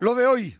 [0.00, 0.56] Lo de hoy.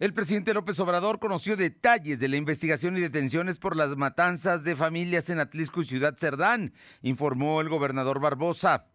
[0.00, 4.74] El presidente López Obrador conoció detalles de la investigación y detenciones por las matanzas de
[4.74, 8.86] familias en Atlisco y Ciudad Cerdán, informó el gobernador Barbosa.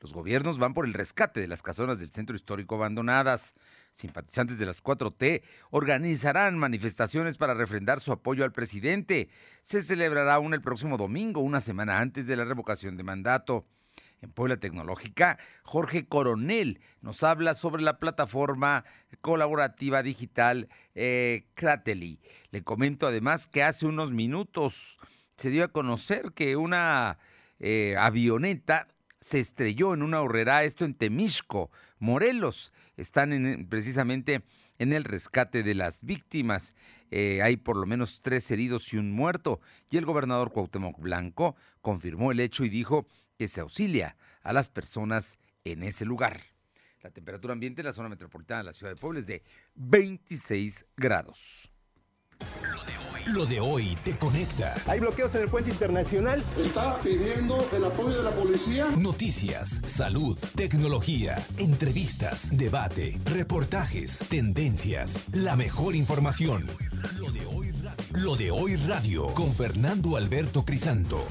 [0.00, 3.54] Los gobiernos van por el rescate de las casonas del centro histórico abandonadas.
[3.90, 9.30] Simpatizantes de las 4T organizarán manifestaciones para refrendar su apoyo al presidente.
[9.62, 13.66] Se celebrará una el próximo domingo, una semana antes de la revocación de mandato.
[14.22, 18.84] En Puebla Tecnológica, Jorge Coronel nos habla sobre la plataforma
[19.20, 21.44] colaborativa digital eh,
[22.52, 25.00] Le comento además que hace unos minutos
[25.36, 27.18] se dio a conocer que una
[27.58, 28.86] eh, avioneta
[29.20, 32.72] se estrelló en una horrera, esto en Temisco, Morelos.
[32.96, 34.42] Están precisamente
[34.78, 36.74] en el rescate de las víctimas.
[37.10, 39.60] Eh, hay por lo menos tres heridos y un muerto.
[39.90, 44.70] Y el gobernador Cuauhtémoc Blanco confirmó el hecho y dijo que se auxilia a las
[44.70, 46.40] personas en ese lugar.
[47.02, 49.42] La temperatura ambiente en la zona metropolitana de la ciudad de Puebla es de
[49.74, 51.72] 26 grados.
[53.34, 54.74] Lo de hoy te conecta.
[54.86, 56.42] Hay bloqueos en el puente internacional.
[56.58, 58.88] Está pidiendo el apoyo de la policía.
[58.98, 66.66] Noticias, salud, tecnología, entrevistas, debate, reportajes, tendencias, la mejor información.
[67.18, 71.24] Lo de hoy radio, Lo de hoy radio con Fernando Alberto Crisanto.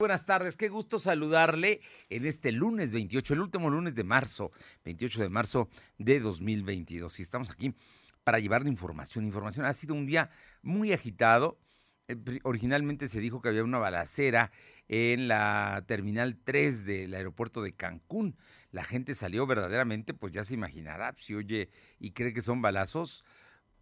[0.00, 4.52] Buenas tardes, qué gusto saludarle en este lunes 28, el último lunes de marzo,
[4.84, 5.68] 28 de marzo
[5.98, 7.18] de 2022.
[7.18, 7.74] Y estamos aquí
[8.22, 9.24] para llevarle información.
[9.24, 10.30] Información, ha sido un día
[10.62, 11.58] muy agitado.
[12.06, 14.52] Eh, originalmente se dijo que había una balacera
[14.86, 18.36] en la terminal 3 del aeropuerto de Cancún.
[18.70, 23.24] La gente salió verdaderamente, pues ya se imaginará, si oye y cree que son balazos,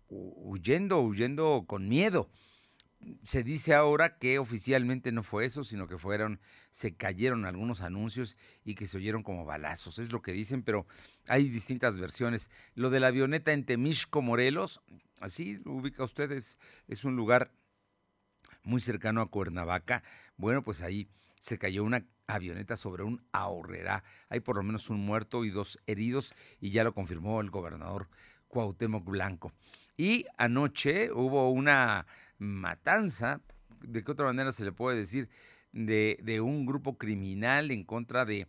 [0.09, 2.31] huyendo, huyendo con miedo
[3.23, 6.41] se dice ahora que oficialmente no fue eso, sino que fueron,
[6.71, 10.87] se cayeron algunos anuncios y que se oyeron como balazos, es lo que dicen, pero
[11.27, 12.51] hay distintas versiones.
[12.75, 14.81] Lo de la avioneta en Temisco, Morelos,
[15.21, 17.53] así lo ubica ustedes, es un lugar
[18.63, 20.03] muy cercano a Cuernavaca.
[20.37, 21.09] Bueno, pues ahí
[21.41, 24.03] se cayó una avioneta sobre un ahorrera.
[24.29, 28.09] Hay por lo menos un muerto y dos heridos y ya lo confirmó el gobernador
[28.49, 29.53] Cuauhtémoc Blanco.
[29.97, 32.07] Y anoche hubo una
[32.39, 33.41] matanza,
[33.81, 35.29] de qué otra manera se le puede decir,
[35.73, 38.49] de, un grupo criminal en contra de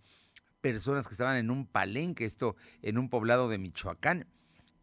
[0.61, 4.27] personas que estaban en un palenque, esto en un poblado de Michoacán.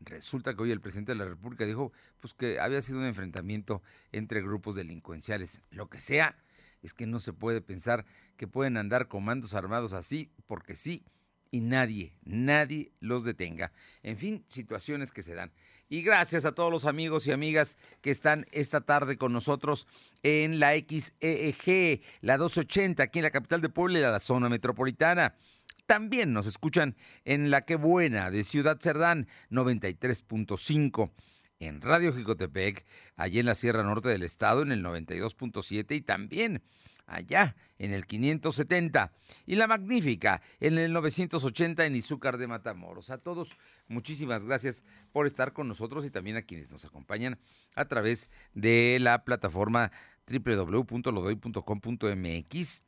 [0.01, 3.83] Resulta que hoy el presidente de la República dijo pues que había sido un enfrentamiento
[4.13, 5.63] entre grupos delincuenciales.
[5.71, 6.37] Lo que sea,
[6.85, 8.05] es que no se puede pensar
[8.37, 11.05] que pueden andar comandos armados así, porque sí,
[11.51, 13.73] y nadie, nadie los detenga.
[14.03, 15.53] En fin, situaciones que se dan.
[15.89, 19.87] Y gracias a todos los amigos y amigas que están esta tarde con nosotros
[20.23, 25.35] en la XEG, la 280, aquí en la capital de Puebla y la zona metropolitana.
[25.87, 31.13] También nos escuchan en La Que Buena de Ciudad Cerdán, 93.5
[31.59, 32.85] en Radio Jicotepec,
[33.17, 36.63] allí en la Sierra Norte del Estado, en el 92.7 y también
[37.07, 39.13] allá en el 570
[39.47, 43.11] y la magnífica en el 980 en Izúcar de Matamoros.
[43.11, 43.57] A todos,
[43.89, 47.41] muchísimas gracias por estar con nosotros y también a quienes nos acompañan
[47.75, 49.91] a través de la plataforma
[50.27, 52.85] www.lodoy.com.mx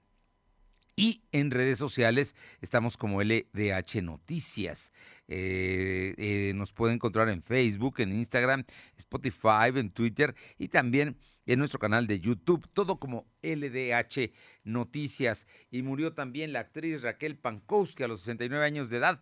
[0.96, 4.92] y en redes sociales estamos como LDH Noticias.
[5.28, 8.64] Eh, eh, nos pueden encontrar en Facebook, en Instagram,
[8.96, 14.32] Spotify, en Twitter y también en nuestro canal de YouTube, todo como LDH
[14.64, 15.46] Noticias.
[15.70, 19.20] Y murió también la actriz Raquel Pankowski a los 69 años de edad.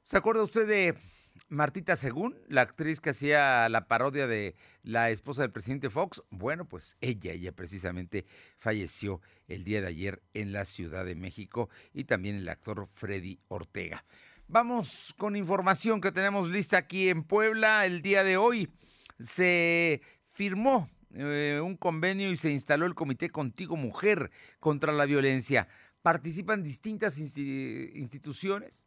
[0.00, 0.94] ¿Se acuerda usted de
[1.48, 6.22] Martita Según, la actriz que hacía la parodia de la esposa del presidente Fox?
[6.30, 8.24] Bueno, pues ella, ella precisamente
[8.58, 13.40] falleció el día de ayer en la Ciudad de México y también el actor Freddy
[13.48, 14.04] Ortega.
[14.46, 18.70] Vamos con información que tenemos lista aquí en Puebla el día de hoy.
[19.18, 24.30] Se firmó eh, un convenio y se instaló el Comité Contigo Mujer
[24.60, 25.68] contra la Violencia.
[26.02, 28.86] Participan distintas instituciones,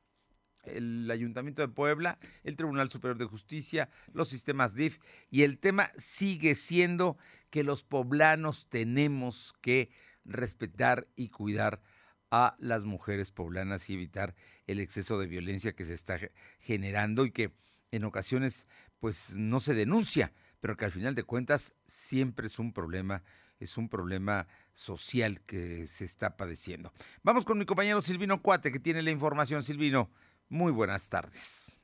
[0.76, 5.00] el Ayuntamiento de Puebla, el Tribunal Superior de Justicia, los sistemas DIF,
[5.30, 7.18] y el tema sigue siendo
[7.50, 9.90] que los poblanos tenemos que
[10.26, 11.82] respetar y cuidar
[12.30, 14.36] a las mujeres poblanas y evitar
[14.66, 16.20] el exceso de violencia que se está
[16.60, 17.54] generando y que
[17.92, 18.68] en ocasiones
[19.00, 23.24] pues no se denuncia pero que al final de cuentas siempre es un problema,
[23.60, 26.94] es un problema social que se está padeciendo.
[27.24, 29.64] Vamos con mi compañero Silvino Cuate, que tiene la información.
[29.64, 30.12] Silvino,
[30.50, 31.82] muy buenas tardes.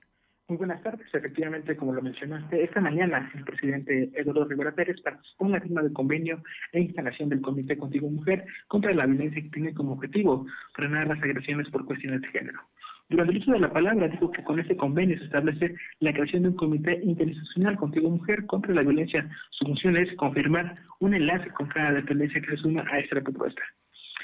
[0.50, 1.08] Muy buenas tardes.
[1.14, 5.82] Efectivamente, como lo mencionaste, esta mañana el presidente Eduardo Rivera Pérez participó en la firma
[5.82, 6.44] del convenio
[6.74, 11.24] e instalación del Comité Contigo Mujer contra la violencia que tiene como objetivo frenar las
[11.24, 12.60] agresiones por cuestiones de género.
[13.10, 16.44] Durante el uso de la palabra dijo que con este convenio se establece la creación
[16.44, 19.30] de un comité interinstitucional contigo mujer contra la violencia.
[19.52, 23.62] Su función es confirmar un enlace con cada dependencia que se suma a esta propuesta.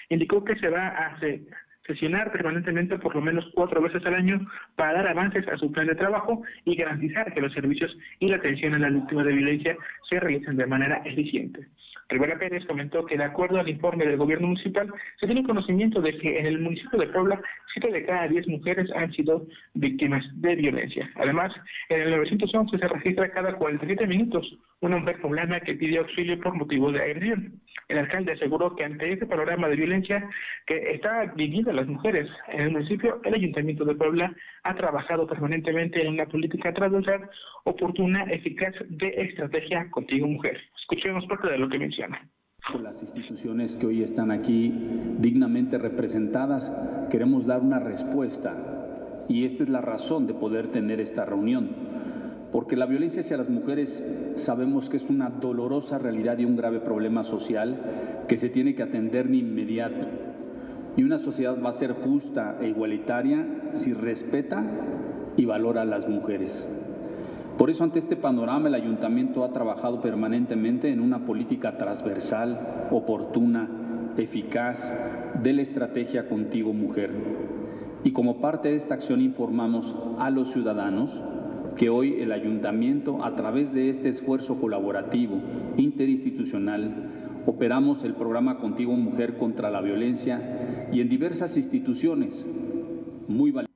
[0.10, 1.42] Indicó que se va a hacer
[1.90, 4.40] sesionar permanentemente por lo menos cuatro veces al año
[4.76, 8.38] para dar avances a su plan de trabajo y garantizar que los servicios y la
[8.38, 9.76] atención a las víctimas de violencia
[10.08, 11.68] se realicen de manera eficiente.
[12.10, 16.18] Rivera Pérez comentó que de acuerdo al informe del gobierno municipal, se tiene conocimiento de
[16.18, 17.40] que en el municipio de Puebla,
[17.72, 19.46] siete de cada diez mujeres han sido
[19.76, 21.08] víctimas de violencia.
[21.16, 21.52] Además,
[21.90, 26.56] en el 911 se registra cada 47 minutos una mujer poblana que pide auxilio por
[26.56, 27.62] motivo de agresión.
[27.90, 30.30] El alcalde aseguró que ante este panorama de violencia
[30.68, 34.32] que está viviendo las mujeres en el municipio, el Ayuntamiento de Puebla
[34.62, 37.28] ha trabajado permanentemente en una política transversal
[37.64, 40.62] oportuna, eficaz de estrategia contigo mujer.
[40.80, 42.30] Escuchemos parte de lo que menciona.
[42.80, 44.72] Las instituciones que hoy están aquí
[45.18, 46.72] dignamente representadas,
[47.10, 48.56] queremos dar una respuesta
[49.28, 51.99] y esta es la razón de poder tener esta reunión
[52.52, 54.04] porque la violencia hacia las mujeres
[54.36, 58.84] sabemos que es una dolorosa realidad y un grave problema social que se tiene que
[58.84, 60.08] atender de inmediato.
[60.98, 64.64] Y una sociedad va a ser justa e igualitaria si respeta
[65.38, 66.68] y valora a las mujeres.
[67.58, 73.68] Por eso ante este panorama el ayuntamiento ha trabajado permanentemente en una política transversal, oportuna,
[74.18, 74.92] eficaz
[75.44, 77.12] de la estrategia Contigo Mujer.
[78.04, 81.12] Y como parte de esta acción informamos a los ciudadanos
[81.80, 85.42] que hoy el ayuntamiento, a través de este esfuerzo colaborativo
[85.78, 92.46] interinstitucional, operamos el programa Contigo Mujer contra la Violencia y en diversas instituciones
[93.30, 93.70] muy valiosas.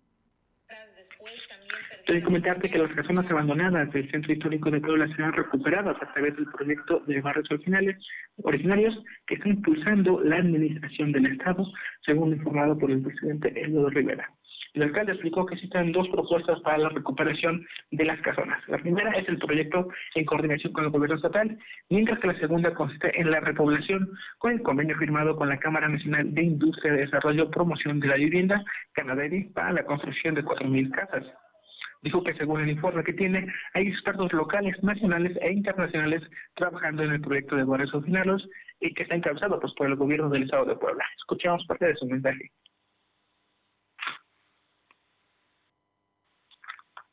[2.05, 6.35] Quiero comentarte que las personas abandonadas del centro histórico de Puebla serán recuperadas a través
[6.35, 7.95] del proyecto de barrios originales,
[8.44, 11.65] originarios que está impulsando la administración del Estado,
[12.05, 14.29] según informado por el presidente Eduardo Rivera.
[14.73, 18.59] El alcalde explicó que existen dos propuestas para la recuperación de las casonas.
[18.67, 21.59] La primera es el proyecto en coordinación con el gobierno estatal,
[21.89, 24.09] mientras que la segunda consiste en la repoblación
[24.39, 28.15] con el convenio firmado con la Cámara Nacional de Industria de Desarrollo Promoción de la
[28.15, 31.25] Vivienda, Canaderi, para la construcción de 4.000 casas.
[32.01, 36.23] Dijo que según el informe que tiene, hay expertos locales, nacionales e internacionales
[36.55, 38.49] trabajando en el proyecto de barrios originarios
[38.81, 41.05] y que está encabezado pues, por el gobierno del Estado de Puebla.
[41.19, 42.51] Escuchamos parte de su mensaje.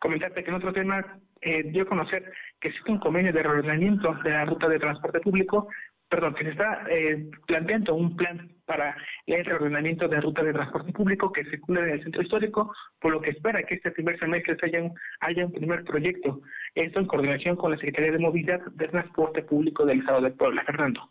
[0.00, 1.04] Comentarte que en otro tema
[1.42, 5.20] eh, dio a conocer que existe un convenio de reordenamiento de la ruta de transporte
[5.20, 5.68] público,
[6.08, 10.52] perdón, que se está eh, planteando un plan para el reordenamiento de la ruta de
[10.52, 14.18] transporte público que circula en el centro histórico, por lo que espera que este primer
[14.18, 16.40] semestre haya un, haya un primer proyecto.
[16.74, 20.64] Esto en coordinación con la Secretaría de Movilidad de Transporte Público del Estado de Puebla.
[20.64, 21.10] Fernando.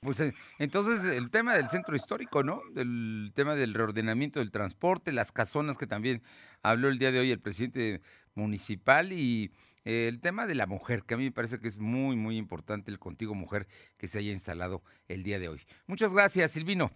[0.00, 2.62] Pues eh, entonces el tema del centro histórico, ¿no?
[2.76, 6.22] El tema del reordenamiento del transporte, las casonas que también
[6.62, 8.00] habló el día de hoy el presidente
[8.34, 9.50] municipal y
[9.84, 12.36] eh, el tema de la mujer, que a mí me parece que es muy, muy
[12.36, 13.66] importante el contigo mujer
[13.96, 15.62] que se haya instalado el día de hoy.
[15.88, 16.92] Muchas gracias, Silvino.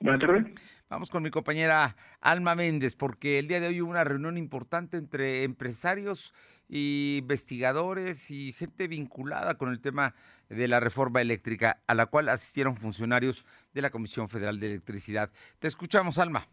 [0.00, 0.46] Buenas tardes.
[0.88, 4.96] Vamos con mi compañera Alma Méndez, porque el día de hoy hubo una reunión importante
[4.96, 6.32] entre empresarios
[6.68, 10.14] investigadores y gente vinculada con el tema
[10.48, 13.44] de la reforma eléctrica, a la cual asistieron funcionarios
[13.74, 15.32] de la Comisión Federal de Electricidad.
[15.58, 16.46] Te escuchamos, Alma.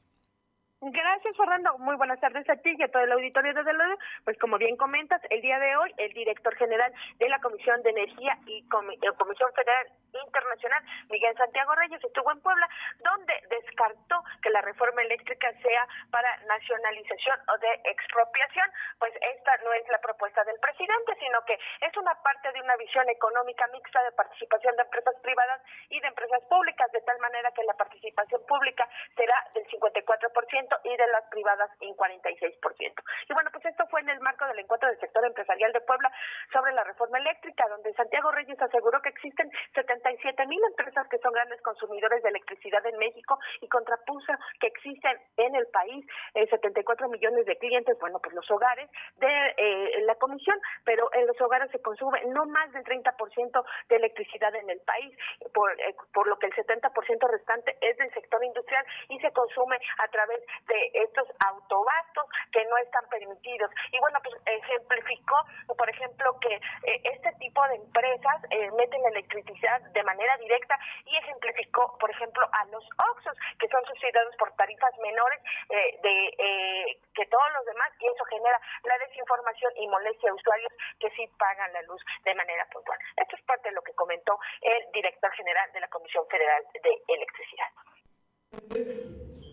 [0.86, 1.78] Gracias, Fernando.
[1.78, 4.04] Muy buenas tardes a ti y a todo el auditorio de Deloitte.
[4.26, 7.92] Pues como bien comentas, el día de hoy el director general de la Comisión de
[7.92, 12.68] Energía y eh, Comisión Federal Internacional, Miguel Santiago Reyes, estuvo en Puebla,
[13.00, 18.68] donde descartó que la reforma eléctrica sea para nacionalización o de expropiación.
[19.00, 22.76] Pues esta no es la propuesta del presidente, sino que es una parte de una
[22.76, 27.52] visión económica mixta de participación de empresas privadas y de empresas públicas, de tal manera
[27.56, 28.84] que la participación pública
[29.16, 33.04] será del 54% y de las privadas en 46%.
[33.30, 36.12] Y bueno, pues esto fue en el marco del encuentro del sector empresarial de Puebla
[36.52, 41.34] sobre la reforma eléctrica, donde Santiago Reyes aseguró que existen 77 mil empresas que son
[41.34, 47.10] grandes consumidores de electricidad en México y contrapuso que existen en el país 74 eh,
[47.10, 51.70] millones de clientes, bueno, pues los hogares de eh, la comisión, pero en los hogares
[51.72, 55.16] se consume no más del 30% de electricidad en el país,
[55.54, 59.78] por, eh, por lo que el 70% restante es del sector industrial y se consume
[60.00, 63.72] a través de estos autobastos que no están permitidos.
[63.92, 65.36] Y bueno, pues ejemplificó,
[65.78, 71.16] por ejemplo, que eh, este tipo de empresas eh, meten electricidad de manera directa y
[71.18, 75.40] ejemplificó, por ejemplo, a los OXOS, que son subsidiados por tarifas menores
[75.70, 80.74] eh, de que todos los demás, y eso genera la desinformación y molestia a usuarios
[81.00, 82.98] que sí pagan la luz de manera puntual.
[83.18, 87.02] Esto es parte de lo que comentó el director general de la Comisión Federal de
[87.08, 87.70] Electricidad.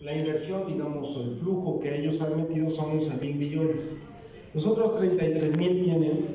[0.01, 3.91] La inversión, digamos, o el flujo que ellos han metido son 11 mil millones.
[4.53, 6.25] Los otros 33 mil vienen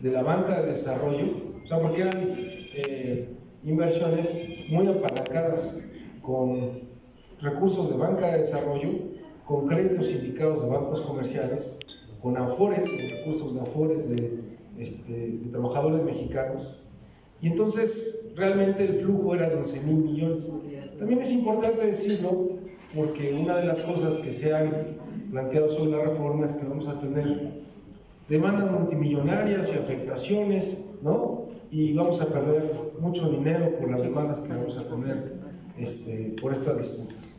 [0.00, 1.24] de la banca de desarrollo,
[1.62, 2.30] o sea, porque eran
[2.74, 3.28] eh,
[3.64, 5.78] inversiones muy apalancadas
[6.22, 6.86] con
[7.40, 8.90] recursos de banca de desarrollo,
[9.44, 11.78] con créditos indicados de bancos comerciales,
[12.22, 14.40] con afores, con recursos de afores de,
[14.78, 16.82] este, de trabajadores mexicanos.
[17.42, 20.48] Y entonces realmente el flujo era de 11 mil millones.
[20.98, 22.55] También es importante decirlo
[22.94, 24.98] porque una de las cosas que se han
[25.30, 27.52] planteado sobre la reforma es que vamos a tener
[28.28, 31.46] demandas multimillonarias y afectaciones, ¿no?
[31.70, 35.32] Y vamos a perder mucho dinero por las demandas que vamos a tener
[35.78, 37.36] este, por estas disputas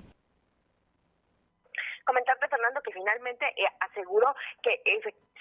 [2.08, 4.82] comentarte, Fernando, que finalmente eh, aseguró que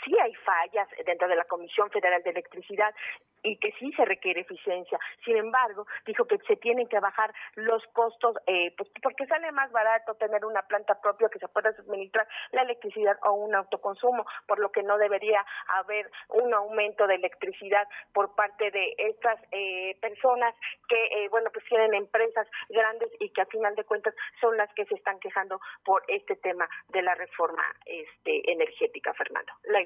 [0.07, 2.95] sí hay fallas dentro de la Comisión Federal de Electricidad
[3.43, 4.99] y que sí se requiere eficiencia.
[5.25, 9.71] Sin embargo, dijo que se tienen que bajar los costos, eh, pues porque sale más
[9.71, 14.59] barato tener una planta propia que se pueda suministrar la electricidad o un autoconsumo, por
[14.59, 20.55] lo que no debería haber un aumento de electricidad por parte de estas eh, personas
[20.89, 24.73] que, eh, bueno, pues tienen empresas grandes y que a final de cuentas son las
[24.75, 29.53] que se están quejando por este tema de la reforma este, energética, Fernando.
[29.65, 29.81] La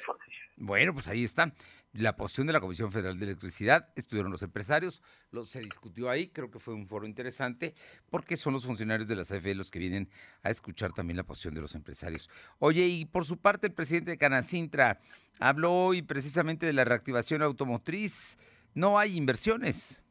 [0.57, 1.53] Bueno, pues ahí está
[1.93, 6.29] la posición de la Comisión Federal de Electricidad, estuvieron los empresarios, lo, se discutió ahí,
[6.29, 7.75] creo que fue un foro interesante,
[8.11, 10.09] porque son los funcionarios de la CFE los que vienen
[10.43, 12.31] a escuchar también la posición de los empresarios.
[12.59, 15.01] Oye, y por su parte el presidente de Canacintra
[15.41, 18.39] habló hoy precisamente de la reactivación automotriz,
[18.75, 20.05] no hay inversiones.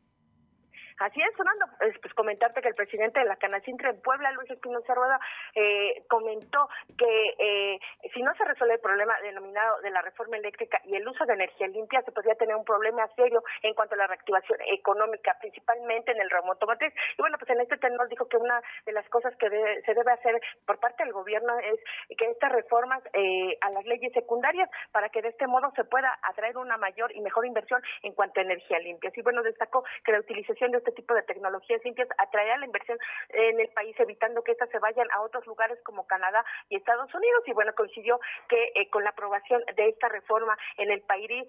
[0.99, 1.65] Así es, Fernando,
[2.01, 5.19] pues comentarte que el presidente de la Canacintra en Puebla, Luis Espinosa Rueda,
[5.55, 6.67] eh, comentó
[6.97, 7.79] que eh,
[8.13, 11.33] si no se resuelve el problema denominado de la reforma eléctrica y el uso de
[11.33, 16.11] energía limpia, se podría tener un problema serio en cuanto a la reactivación económica, principalmente
[16.11, 16.93] en el ramo automotriz.
[17.17, 20.11] Y bueno, pues en este tenor dijo que una de las cosas que se debe
[20.11, 21.79] hacer por parte del gobierno es
[22.17, 26.17] que estas reformas eh, a las leyes secundarias para que de este modo se pueda
[26.23, 29.11] atraer una mayor y mejor inversión en cuanto a energía limpia.
[29.15, 31.23] Y bueno, destacó que la utilización de este tipo de
[31.69, 32.97] tecnologías limpias atraerá la inversión
[33.29, 37.13] en el país, evitando que estas se vayan a otros lugares como Canadá y Estados
[37.13, 37.43] Unidos.
[37.45, 41.47] Y bueno, coincidió que eh, con la aprobación de esta reforma en el país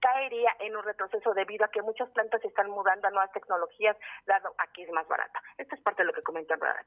[0.00, 3.96] caería en un retroceso debido a que muchas plantas se están mudando a nuevas tecnologías,
[4.26, 5.42] dado aquí es más barata.
[5.58, 6.84] Esto es parte de lo que comentó en rueda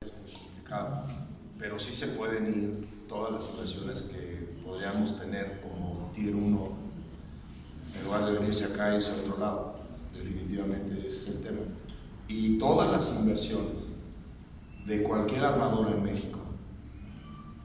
[0.00, 1.04] justificado,
[1.58, 6.78] pero sí se pueden ir todas las inversiones que podríamos tener como Tier 1
[7.96, 9.87] en lugar de venirse acá y irse a otro lado
[10.18, 11.60] definitivamente ese es el tema.
[12.28, 13.92] Y todas las inversiones
[14.86, 16.40] de cualquier armador en México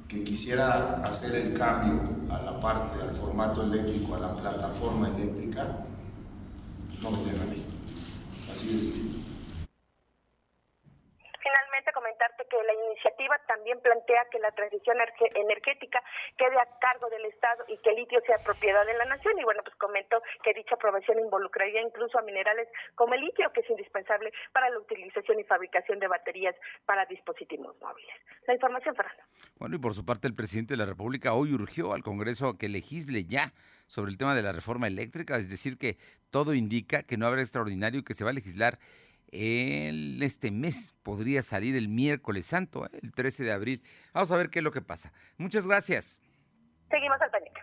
[0.07, 5.85] que quisiera hacer el cambio a la parte, al formato eléctrico, a la plataforma eléctrica,
[7.01, 7.69] no vendrían a México.
[8.51, 9.32] Así de sencillo
[11.91, 14.97] comentarte que la iniciativa también plantea que la transición
[15.35, 16.01] energética
[16.37, 19.37] quede a cargo del Estado y que el litio sea propiedad de la nación.
[19.39, 23.61] Y bueno, pues comentó que dicha aprobación involucraría incluso a minerales como el litio, que
[23.61, 28.15] es indispensable para la utilización y fabricación de baterías para dispositivos móviles.
[28.47, 29.23] La información, Fernando.
[29.57, 32.69] Bueno, y por su parte, el presidente de la República hoy urgió al Congreso que
[32.69, 33.53] legisle ya
[33.87, 35.97] sobre el tema de la reforma eléctrica, es decir, que
[36.29, 38.79] todo indica que no habrá extraordinario que se va a legislar
[39.33, 40.93] el, este mes.
[41.03, 42.99] Podría salir el miércoles santo, ¿eh?
[43.01, 43.83] el 13 de abril.
[44.13, 45.11] Vamos a ver qué es lo que pasa.
[45.37, 46.21] Muchas gracias.
[46.89, 47.61] Seguimos al pendiente.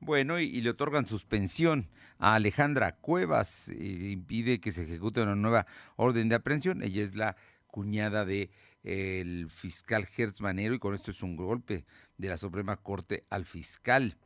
[0.00, 1.88] Bueno, y, le otorgan suspensión
[2.18, 3.68] a Alejandra Cuevas.
[3.68, 6.82] y impide que se ejecute una nueva orden de aprehensión.
[6.82, 7.36] Ella es la
[7.66, 8.50] cuñada de
[8.84, 11.84] el fiscal Hertz Manero y con esto es un golpe
[12.16, 14.16] de la Suprema Corte al fiscal.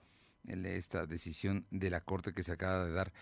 [0.46, 3.12] Esta decisión de la Corte que se acaba de dar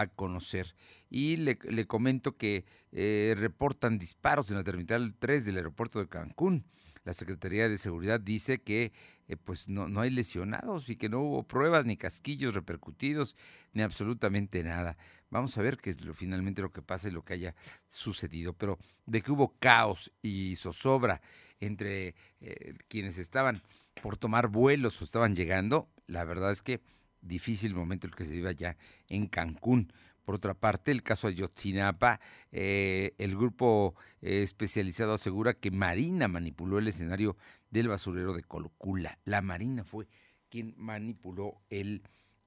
[0.00, 0.74] a conocer.
[1.08, 6.66] Y le, comento que eh, reportan disparos en la terminal 3 del aeropuerto de Cancún.
[7.04, 8.92] La Secretaría de Seguridad dice que
[9.28, 13.36] eh, pues no, no hay lesionados y que no hubo pruebas ni casquillos repercutidos
[13.72, 14.96] ni absolutamente nada.
[15.30, 17.54] Vamos a ver qué es lo, finalmente lo que pasa y lo que haya
[17.88, 18.54] sucedido.
[18.54, 21.20] Pero de que hubo caos y zozobra
[21.60, 23.62] entre eh, quienes estaban
[24.02, 26.80] por tomar vuelos o estaban llegando, la verdad es que
[27.26, 28.76] difícil momento el que se vive allá
[29.08, 29.92] en Cancún.
[30.24, 36.78] Por otra parte, el caso Ayotzinapa, eh, el grupo eh, especializado asegura que Marina manipuló
[36.78, 37.36] el escenario
[37.70, 39.18] del basurero de Colocula.
[39.24, 40.08] La Marina fue
[40.48, 42.02] quien manipuló el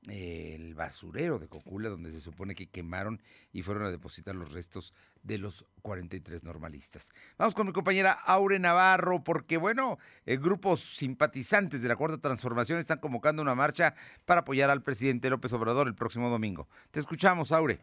[0.07, 3.21] el basurero de Cocula, donde se supone que quemaron
[3.51, 7.11] y fueron a depositar los restos de los 43 normalistas.
[7.37, 12.79] Vamos con mi compañera Aure Navarro, porque bueno, eh, grupos simpatizantes de la Cuarta Transformación
[12.79, 13.95] están convocando una marcha
[14.25, 16.67] para apoyar al presidente López Obrador el próximo domingo.
[16.91, 17.79] Te escuchamos, Aure.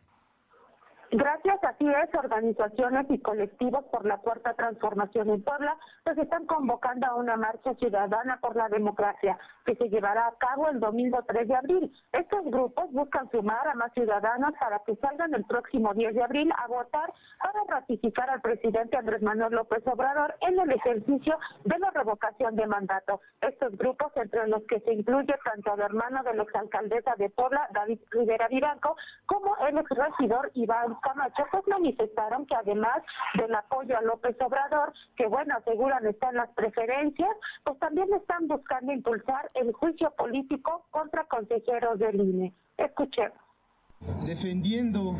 [1.10, 7.06] Gracias, así es, organizaciones y colectivos por la Cuarta Transformación en Puebla, pues están convocando
[7.06, 11.46] a una marcha ciudadana por la democracia que se llevará a cabo el domingo 3
[11.46, 11.92] de abril.
[12.12, 16.52] Estos grupos buscan sumar a más ciudadanos para que salgan el próximo 10 de abril
[16.56, 21.90] a votar para ratificar al presidente Andrés Manuel López Obrador en el ejercicio de la
[21.90, 23.20] revocación de mandato.
[23.40, 27.68] Estos grupos, entre los que se incluye tanto al hermano de la exalcaldesa de Puebla,
[27.72, 28.96] David Rivera Viranco,
[29.26, 33.02] como el exregidor Iván Camacho, pues manifestaron que además
[33.34, 37.30] del apoyo a López Obrador, que bueno, aseguran están las preferencias,
[37.64, 42.52] pues también están buscando impulsar el juicio político contra consejeros del INE.
[42.76, 43.46] Escuchemos
[44.24, 45.16] defendiendo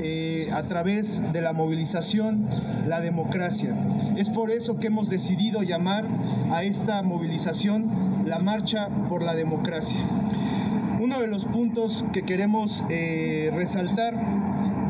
[0.00, 2.46] eh, a través de la movilización
[2.86, 3.76] la democracia.
[4.16, 6.04] Es por eso que hemos decidido llamar
[6.50, 10.00] a esta movilización la Marcha por la Democracia.
[11.00, 14.14] Uno de los puntos que queremos eh, resaltar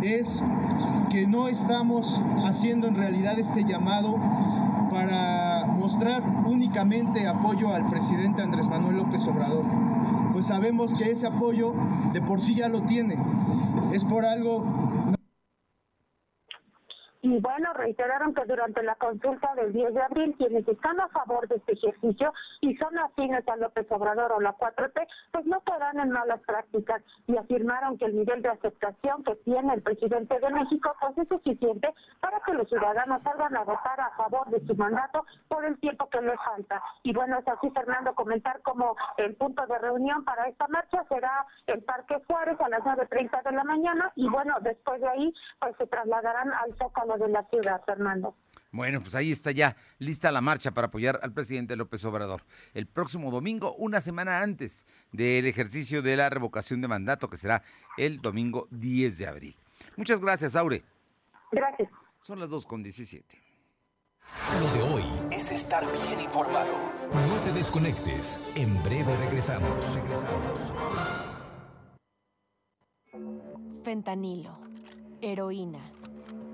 [0.04, 0.42] es
[1.10, 4.16] que no estamos haciendo en realidad este llamado
[4.90, 9.64] para mostrar únicamente apoyo al presidente Andrés Manuel López Obrador,
[10.32, 11.72] pues sabemos que ese apoyo
[12.12, 13.16] de por sí ya lo tiene.
[13.92, 14.64] Es por algo
[17.24, 21.48] y bueno, reiteraron que durante la consulta del 10 de abril, quienes están a favor
[21.48, 26.00] de este ejercicio y son afines a López Obrador o la 4T, pues no quedarán
[26.00, 30.50] en malas prácticas y afirmaron que el nivel de aceptación que tiene el presidente de
[30.50, 34.74] México pues es suficiente para que los ciudadanos salgan a votar a favor de su
[34.74, 36.82] mandato por el tiempo que les falta.
[37.04, 41.46] Y bueno, es así, Fernando, comentar como el punto de reunión para esta marcha será
[41.68, 45.74] el Parque Juárez a las 9.30 de la mañana y bueno, después de ahí pues
[45.78, 48.36] se trasladarán al Zócalo de la ciudad, Fernando.
[48.74, 52.42] Bueno, pues ahí está ya lista la marcha para apoyar al presidente López Obrador.
[52.74, 57.62] El próximo domingo, una semana antes del ejercicio de la revocación de mandato, que será
[57.96, 59.56] el domingo 10 de abril.
[59.96, 60.82] Muchas gracias, Aure.
[61.52, 61.88] Gracias.
[62.18, 63.38] Son las 2 con 17.
[64.60, 66.92] Lo de hoy es estar bien informado.
[67.12, 68.40] No te desconectes.
[68.56, 69.94] En breve regresamos.
[69.94, 70.72] Regresamos.
[73.84, 74.52] Fentanilo.
[75.20, 75.80] Heroína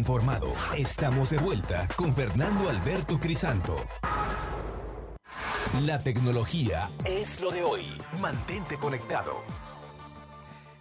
[0.00, 0.54] informado.
[0.78, 3.76] Estamos de vuelta con Fernando Alberto Crisanto.
[5.84, 7.82] La tecnología es lo de hoy.
[8.18, 9.32] Mantente conectado.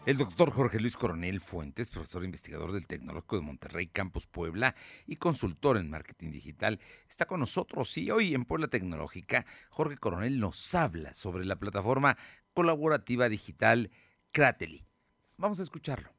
[0.06, 4.74] El doctor Jorge Luis Coronel Fuentes, profesor investigador del Tecnológico de Monterrey, Campus Puebla
[5.06, 6.80] y consultor en marketing digital,
[7.10, 12.18] está con nosotros y hoy en Puebla Tecnológica, Jorge Coronel nos habla sobre la plataforma
[12.54, 13.92] colaborativa digital
[14.32, 14.88] Crately.
[15.36, 16.19] Vamos a escucharlo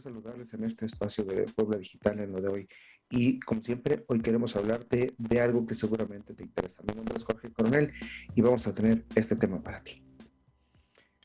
[0.00, 2.68] saludarles en este espacio de Puebla Digital en lo de hoy.
[3.10, 6.82] Y como siempre, hoy queremos hablarte de algo que seguramente te interesa.
[6.82, 7.92] Mi nombre es Jorge Coronel
[8.34, 10.02] y vamos a tener este tema para ti.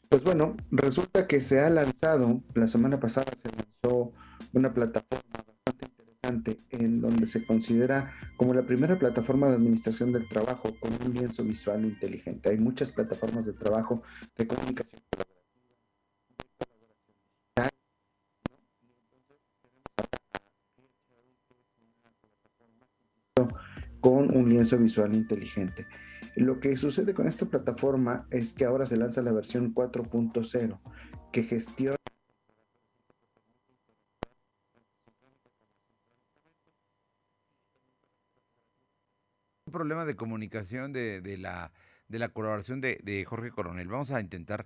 [0.09, 4.13] Pues bueno, resulta que se ha lanzado, la semana pasada se lanzó
[4.53, 10.27] una plataforma bastante interesante en donde se considera como la primera plataforma de administración del
[10.27, 12.49] trabajo con un lienzo visual inteligente.
[12.49, 14.01] Hay muchas plataformas de trabajo
[14.37, 15.01] de comunicación
[24.75, 25.87] visual inteligente.
[26.35, 30.79] Lo que sucede con esta plataforma es que ahora se lanza la versión 4.0
[31.31, 31.97] que gestiona
[39.65, 41.71] un problema de comunicación de, la,
[42.07, 43.87] de la colaboración de, de, Jorge Coronel.
[43.87, 44.65] Vamos a intentar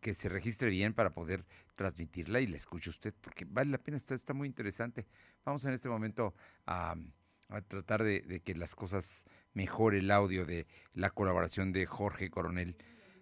[0.00, 3.96] que se registre bien para poder transmitirla y la escuche usted, porque vale la pena,
[3.96, 5.06] está, está muy interesante.
[5.44, 6.34] Vamos en este momento
[6.66, 6.94] a
[7.50, 12.76] a tratar de, que las cosas mejore el audio de la colaboración de Jorge Coronel,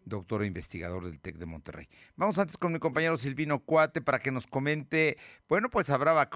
[0.04, 1.88] doctor e investigador del TEC de Monterrey.
[2.16, 5.16] Vamos antes con mi compañero Silvino Cuate para que nos comente,
[5.48, 6.28] bueno, pues habrá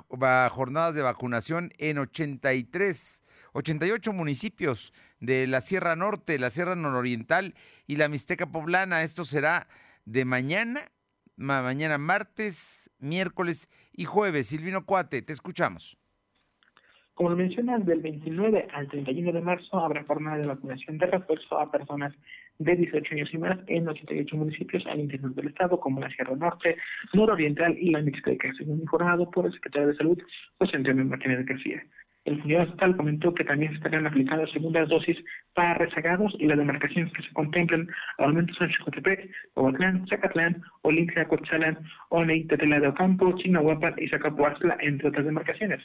[0.50, 7.54] jornadas de vacunación en 83, 88 municipios de la Sierra Norte, la Sierra Nororiental
[7.86, 9.02] y la Mixteca Poblana.
[9.02, 9.68] Esto será
[10.04, 10.90] de mañana,
[11.36, 14.48] mañana martes, miércoles y jueves.
[14.48, 15.96] Silvino Cuate, te escuchamos.
[17.22, 21.56] Como lo mencionas, del 29 al 31 de marzo habrá jornada de vacunación de refuerzo
[21.56, 22.12] a personas
[22.58, 26.34] de 18 años y más en 88 municipios al interior del estado, como la Sierra
[26.34, 26.76] Norte,
[27.12, 30.18] Nororiental y la Mixteca, según informado por el secretario de Salud,
[30.58, 31.80] José Antonio Martínez García.
[32.24, 35.16] El funcionario estatal comentó que también se estarían aplicando segundas dosis
[35.54, 37.86] para rezagados y las demarcaciones que se contemplan
[38.18, 45.10] aumentos en Chicotepec, Oatlán, Zacatlán, Olimpia, Cotzalán, Oney, Tetela de Ocampo, Chinahuapan y Zacapuazla, entre
[45.10, 45.80] otras demarcaciones.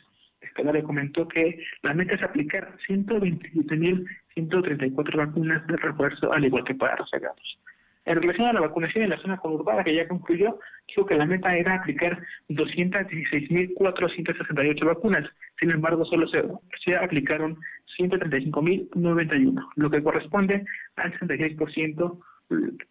[0.58, 6.96] Le comentó que la meta es aplicar 127.134 vacunas de refuerzo, al igual que para
[6.96, 7.60] rezagados.
[8.06, 11.26] En relación a la vacunación en la zona conurbada, que ya concluyó, dijo que la
[11.26, 12.18] meta era aplicar
[12.50, 15.30] 216.468 vacunas.
[15.60, 16.42] Sin embargo, solo se,
[16.86, 17.58] se aplicaron
[17.98, 20.64] 135.091, lo que corresponde
[20.96, 22.18] al 66%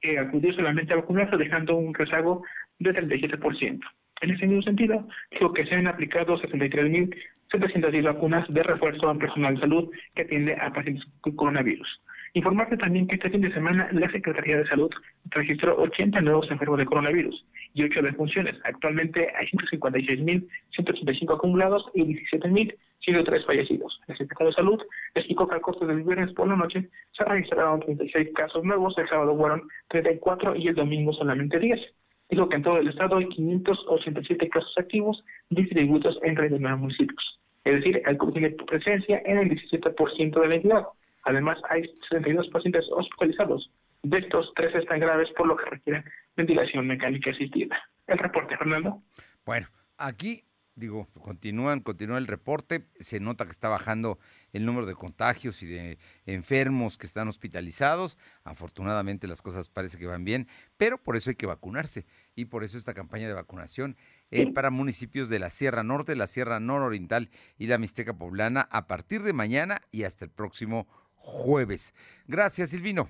[0.01, 2.45] que acudió solamente a vacunarse, dejando un rezago
[2.79, 3.81] de 37%.
[4.23, 9.55] En ese mismo sentido, dijo que se han aplicado 63.710 vacunas de refuerzo al personal
[9.55, 12.01] de salud que atiende a pacientes con coronavirus.
[12.37, 14.91] Informarte también que este fin de semana la Secretaría de Salud
[15.31, 18.57] registró 80 nuevos enfermos de coronavirus y 8 defunciones.
[18.65, 24.01] Actualmente hay 156.185 acumulados y 17.103 fallecidos.
[24.09, 24.83] El secretario de Salud
[25.15, 29.09] explicó que al corte del viernes por la noche se registraron 36 casos nuevos, el
[29.09, 31.81] sábado fueron 34 y el domingo solamente 10.
[32.29, 37.41] Dijo que en todo el estado hay 587 casos activos distribuidos en 39 municipios.
[37.65, 40.87] Es decir, el COVID tiene presencia en el 17% de la entidad.
[41.25, 43.71] Además, hay 62 pacientes hospitalizados.
[44.03, 46.05] De estos, tres están graves, por lo que requieren
[46.37, 47.77] ventilación mecánica asistida.
[48.07, 49.03] El reporte, Fernando.
[49.45, 49.67] Bueno,
[49.99, 50.43] aquí
[50.77, 54.19] digo, continúan, continúa el reporte, se nota que está bajando
[54.53, 58.19] el número de contagios y de enfermos que están hospitalizados.
[58.45, 62.63] Afortunadamente las cosas parece que van bien, pero por eso hay que vacunarse y por
[62.63, 63.97] eso esta campaña de vacunación
[64.31, 68.87] eh, para municipios de la Sierra Norte, la Sierra Nororiental y la Mixteca Poblana a
[68.87, 71.95] partir de mañana y hasta el próximo jueves.
[72.27, 73.09] Gracias, Silvino.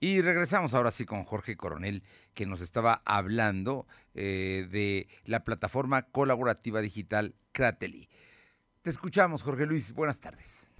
[0.00, 2.02] Y regresamos ahora sí con Jorge Coronel,
[2.34, 8.08] que nos estaba hablando eh, de la plataforma colaborativa digital Crately.
[8.82, 9.92] Te escuchamos, Jorge Luis.
[9.92, 10.70] Buenas tardes.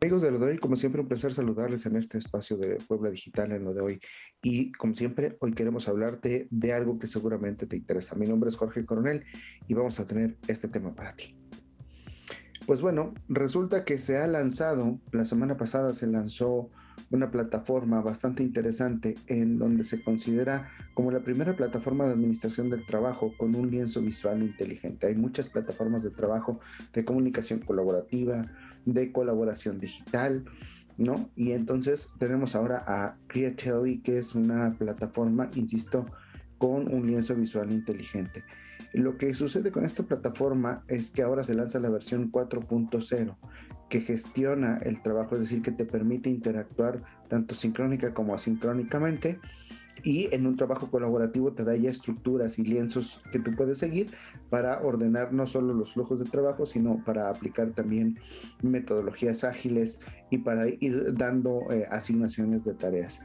[0.00, 3.10] Amigos de lo de hoy, como siempre, un placer saludarles en este espacio de Puebla
[3.10, 4.00] Digital en lo de hoy.
[4.42, 8.14] Y como siempre, hoy queremos hablarte de algo que seguramente te interesa.
[8.14, 9.24] Mi nombre es Jorge Coronel
[9.66, 11.37] y vamos a tener este tema para ti.
[12.68, 16.68] Pues bueno, resulta que se ha lanzado, la semana pasada se lanzó
[17.10, 22.84] una plataforma bastante interesante en donde se considera como la primera plataforma de administración del
[22.84, 25.06] trabajo con un lienzo visual inteligente.
[25.06, 26.60] Hay muchas plataformas de trabajo
[26.92, 28.44] de comunicación colaborativa,
[28.84, 30.44] de colaboración digital,
[30.98, 31.30] ¿no?
[31.36, 36.04] Y entonces tenemos ahora a Createlli, que es una plataforma, insisto,
[36.58, 38.44] con un lienzo visual inteligente.
[38.92, 43.36] Lo que sucede con esta plataforma es que ahora se lanza la versión 4.0
[43.88, 49.38] que gestiona el trabajo, es decir, que te permite interactuar tanto sincrónica como asincrónicamente
[50.02, 54.12] y en un trabajo colaborativo te da ya estructuras y lienzos que tú puedes seguir
[54.50, 58.18] para ordenar no solo los flujos de trabajo, sino para aplicar también
[58.62, 63.20] metodologías ágiles y para ir dando eh, asignaciones de tareas.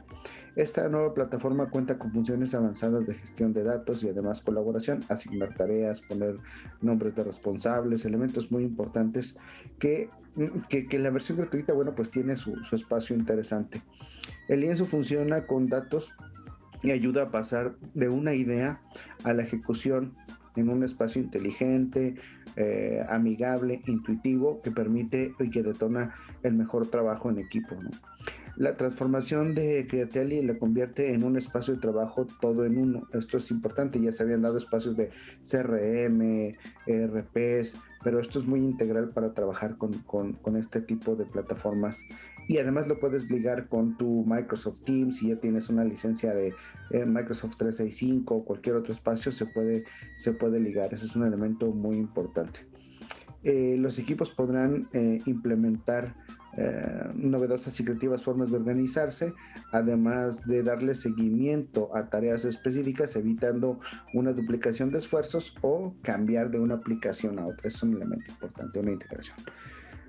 [0.56, 5.54] Esta nueva plataforma cuenta con funciones avanzadas de gestión de datos y además colaboración, asignar
[5.54, 6.36] tareas, poner
[6.80, 9.36] nombres de responsables, elementos muy importantes
[9.78, 10.10] que,
[10.68, 13.80] que, la versión gratuita, bueno, pues tiene su, su espacio interesante.
[14.48, 16.12] El lienzo funciona con datos
[16.82, 18.80] y ayuda a pasar de una idea
[19.24, 20.14] a la ejecución
[20.56, 22.14] en un espacio inteligente,
[22.56, 27.76] eh, amigable, intuitivo, que permite y que detona el mejor trabajo en equipo.
[28.56, 33.08] La transformación de Createlli la convierte en un espacio de trabajo todo en uno.
[33.12, 35.10] Esto es importante, ya se habían dado espacios de
[35.42, 36.54] CRM,
[36.86, 42.06] ERPs, pero esto es muy integral para trabajar con, este tipo de plataformas
[42.46, 46.54] y además lo puedes ligar con tu Microsoft Teams si ya tienes una licencia de
[46.90, 49.84] eh, Microsoft 365 o cualquier otro espacio se puede,
[50.16, 50.94] se puede ligar.
[50.94, 52.60] Ese es un elemento muy importante.
[53.42, 56.14] Eh, los equipos podrán eh, implementar
[56.56, 59.34] eh, novedosas y creativas formas de organizarse,
[59.72, 63.80] además de darle seguimiento a tareas específicas, evitando
[64.12, 67.68] una duplicación de esfuerzos o cambiar de una aplicación a otra.
[67.68, 69.36] Es un elemento importante, una integración.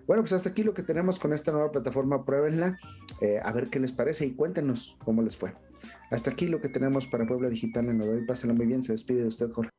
[0.08, 2.78] Bueno, pues hasta aquí lo que tenemos con esta nueva plataforma, pruébenla,
[3.22, 5.54] eh, a ver qué les parece y cuéntenos cómo les fue.
[6.12, 8.26] Hasta aquí lo que tenemos para Puebla Digital en hoy.
[8.26, 9.75] Pásenlo muy bien, se despide de usted, Jorge.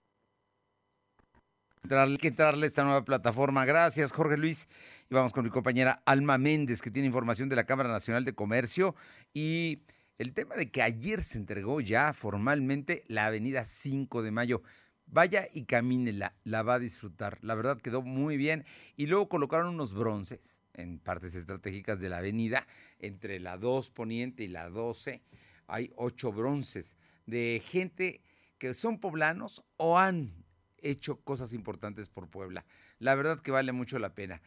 [1.86, 3.64] Que darle esta nueva plataforma.
[3.64, 4.68] Gracias, Jorge Luis.
[5.08, 8.34] Y vamos con mi compañera Alma Méndez, que tiene información de la Cámara Nacional de
[8.34, 8.96] Comercio.
[9.32, 9.82] Y
[10.18, 14.62] el tema de que ayer se entregó ya formalmente la avenida 5 de mayo.
[15.06, 17.38] Vaya y camínela, la va a disfrutar.
[17.42, 18.64] La verdad quedó muy bien.
[18.96, 22.66] Y luego colocaron unos bronces en partes estratégicas de la avenida,
[22.98, 25.22] entre la 2 Poniente y la 12.
[25.68, 26.96] Hay ocho bronces
[27.26, 28.22] de gente
[28.58, 30.45] que son poblanos o han
[30.90, 32.64] hecho cosas importantes por Puebla.
[32.98, 34.40] La verdad que vale mucho la pena.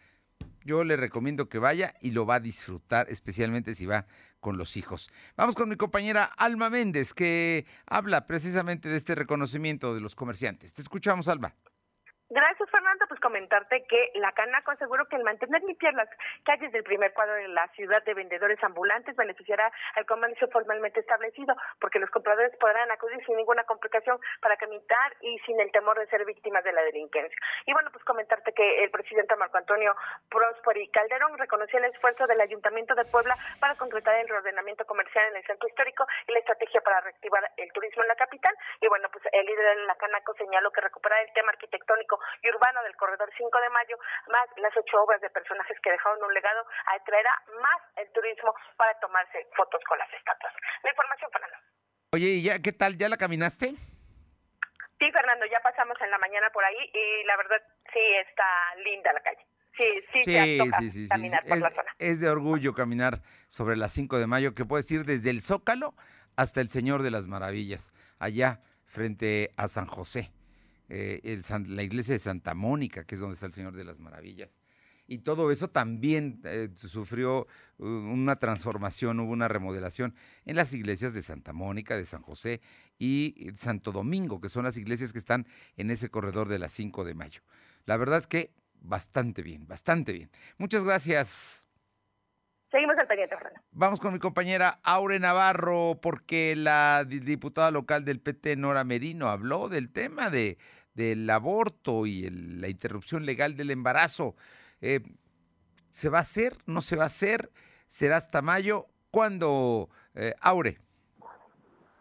[0.66, 4.06] Yo le recomiendo que vaya y lo va a disfrutar, especialmente si va
[4.40, 5.10] con los hijos.
[5.36, 10.74] Vamos con mi compañera Alma Méndez, que habla precisamente de este reconocimiento de los comerciantes.
[10.74, 11.56] Te escuchamos, Alma.
[12.32, 13.06] Gracias, Fernando.
[13.08, 16.08] Pues comentarte que la Canaco aseguró que el mantener limpias las
[16.46, 21.56] calles del primer cuadro de la ciudad de vendedores ambulantes beneficiará al comercio formalmente establecido,
[21.82, 26.06] porque los compradores podrán acudir sin ninguna complicación para caminar y sin el temor de
[26.06, 27.36] ser víctimas de la delincuencia.
[27.66, 29.96] Y bueno, pues comentarte que el presidente Marco Antonio
[30.30, 35.38] Prosperi Calderón reconoció el esfuerzo del Ayuntamiento de Puebla para concretar el reordenamiento comercial en
[35.38, 38.54] el centro histórico y la estrategia para reactivar el turismo en la capital.
[38.82, 42.50] Y bueno, pues el líder de la Canaco señaló que recuperar el tema arquitectónico y
[42.50, 46.34] urbano del corredor 5 de mayo, más las ocho obras de personajes que dejaron un
[46.34, 50.54] legado, atraerá más el turismo para tomarse fotos con las estatuas.
[50.84, 51.58] La información, Fernando.
[52.14, 52.98] Oye, ¿y ya qué tal?
[52.98, 53.76] ¿Ya la caminaste?
[55.00, 57.62] Sí, Fernando, ya pasamos en la mañana por ahí y la verdad
[57.94, 59.46] sí está linda la calle.
[59.78, 61.96] Sí, sí, sí, sí, sí, caminar por es, la zona.
[62.00, 65.94] es de orgullo caminar sobre las 5 de mayo, que puedes ir desde el Zócalo
[66.36, 70.32] hasta el Señor de las Maravillas, allá frente a San José.
[70.90, 71.44] Eh, el
[71.76, 74.60] la iglesia de Santa Mónica, que es donde está el Señor de las Maravillas.
[75.10, 77.48] Y todo eso también eh, sufrió
[77.78, 80.14] uh, una transformación, hubo una remodelación
[80.46, 82.62] en las iglesias de Santa Mónica, de San José
[83.00, 85.48] y Santo Domingo, que son las iglesias que están
[85.78, 87.42] en ese corredor de las 5 de mayo.
[87.86, 90.30] La verdad es que bastante bien, bastante bien.
[90.60, 91.68] Muchas gracias.
[92.72, 93.62] Seguimos al pendiente, Fernando.
[93.72, 99.70] Vamos con mi compañera Aure Navarro, porque la diputada local del PT, Nora Merino, habló
[99.70, 100.60] del tema de
[101.00, 104.36] del aborto y la interrupción legal del embarazo.
[104.82, 105.00] Eh,
[105.90, 106.58] ¿Se va a hacer?
[106.66, 107.52] ¿No se va a hacer?
[107.88, 108.88] ¿Será hasta mayo?
[109.10, 110.78] ¿Cuándo, eh, Aure?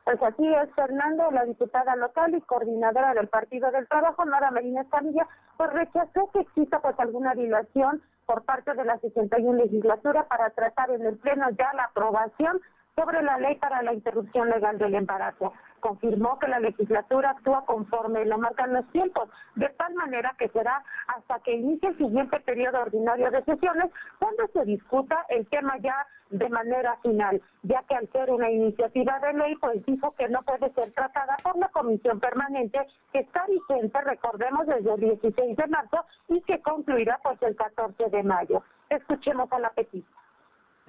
[0.03, 4.83] Pues así es, Fernando, la diputada local y coordinadora del Partido del Trabajo, Nora Medina
[4.83, 10.51] Escamilla, pues rechazó que exista pues alguna dilación por parte de la 61 legislatura para
[10.51, 12.61] tratar en el Pleno ya la aprobación
[12.97, 15.53] sobre la ley para la interrupción legal del embarazo.
[15.81, 20.83] Confirmó que la legislatura actúa conforme lo marcan los tiempos, de tal manera que será
[21.07, 26.07] hasta que inicie el siguiente periodo ordinario de sesiones cuando se discuta el tema ya
[26.31, 30.43] de manera final, ya que al ser una iniciativa de ley, pues dijo que no
[30.43, 32.79] puede ser tratada por la comisión permanente
[33.13, 38.11] que está vigente, recordemos, desde el 16 de marzo y que concluirá pues el 14
[38.11, 38.63] de mayo.
[38.91, 40.18] Escuchemos a la petición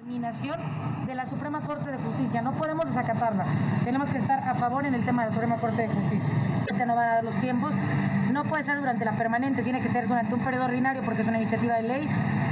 [0.00, 0.58] determinación
[1.06, 2.40] de la Suprema Corte de Justicia.
[2.40, 3.44] No podemos desacatarla.
[3.84, 6.32] Tenemos que estar a favor en el tema de la Suprema Corte de Justicia.
[6.86, 7.72] No van a dar los tiempos.
[8.32, 11.28] No puede ser durante la permanente, tiene que ser durante un periodo ordinario porque es
[11.28, 12.08] una iniciativa de ley.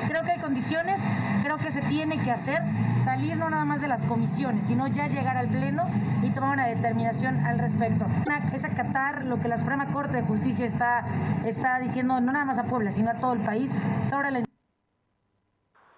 [0.08, 1.00] Creo que hay condiciones,
[1.42, 2.62] creo que se tiene que hacer
[3.02, 5.84] salir no nada más de las comisiones, sino ya llegar al Pleno
[6.22, 8.06] y tomar una determinación al respecto.
[8.52, 11.04] Es acatar lo que la Suprema Corte de Justicia está,
[11.46, 14.47] está diciendo, no nada más a Puebla, sino a todo el país, sobre la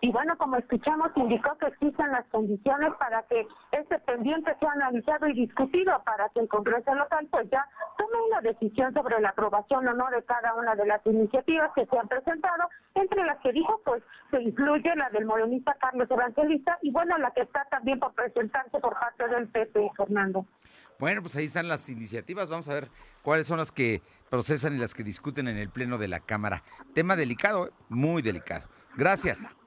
[0.02, 5.28] y bueno, como escuchamos, indicó que existen las condiciones para que este pendiente sea analizado
[5.28, 9.86] y discutido para que el Congreso local pues ya tome una decisión sobre la aprobación
[9.86, 13.52] o no de cada una de las iniciativas que se han presentado, entre las que
[13.52, 18.00] dijo pues se incluye la del morenista Carlos Evangelista y bueno, la que está también
[18.00, 20.46] por presentarse por parte del PP, Fernando.
[20.98, 22.48] Bueno, pues ahí están las iniciativas.
[22.48, 22.88] Vamos a ver
[23.22, 26.62] cuáles son las que procesan y las que discuten en el Pleno de la Cámara.
[26.94, 27.70] Tema delicado, ¿eh?
[27.88, 28.68] muy delicado.
[28.96, 29.59] Gracias.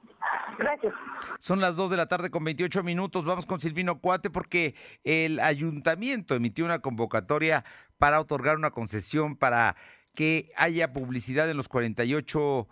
[0.58, 0.94] Gracias.
[1.38, 3.24] Son las 2 de la tarde con 28 minutos.
[3.24, 7.64] Vamos con Silvino Cuate porque el ayuntamiento emitió una convocatoria
[7.98, 9.76] para otorgar una concesión para
[10.14, 12.68] que haya publicidad en los 48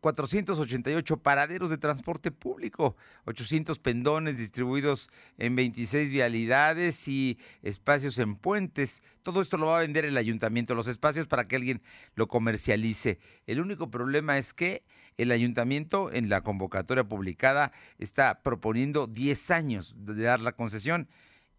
[0.00, 9.02] 488 paraderos de transporte público, 800 pendones distribuidos en 26 vialidades y espacios en puentes.
[9.22, 11.82] Todo esto lo va a vender el ayuntamiento, los espacios para que alguien
[12.14, 13.18] lo comercialice.
[13.46, 14.84] El único problema es que
[15.16, 21.08] el ayuntamiento en la convocatoria publicada está proponiendo 10 años de dar la concesión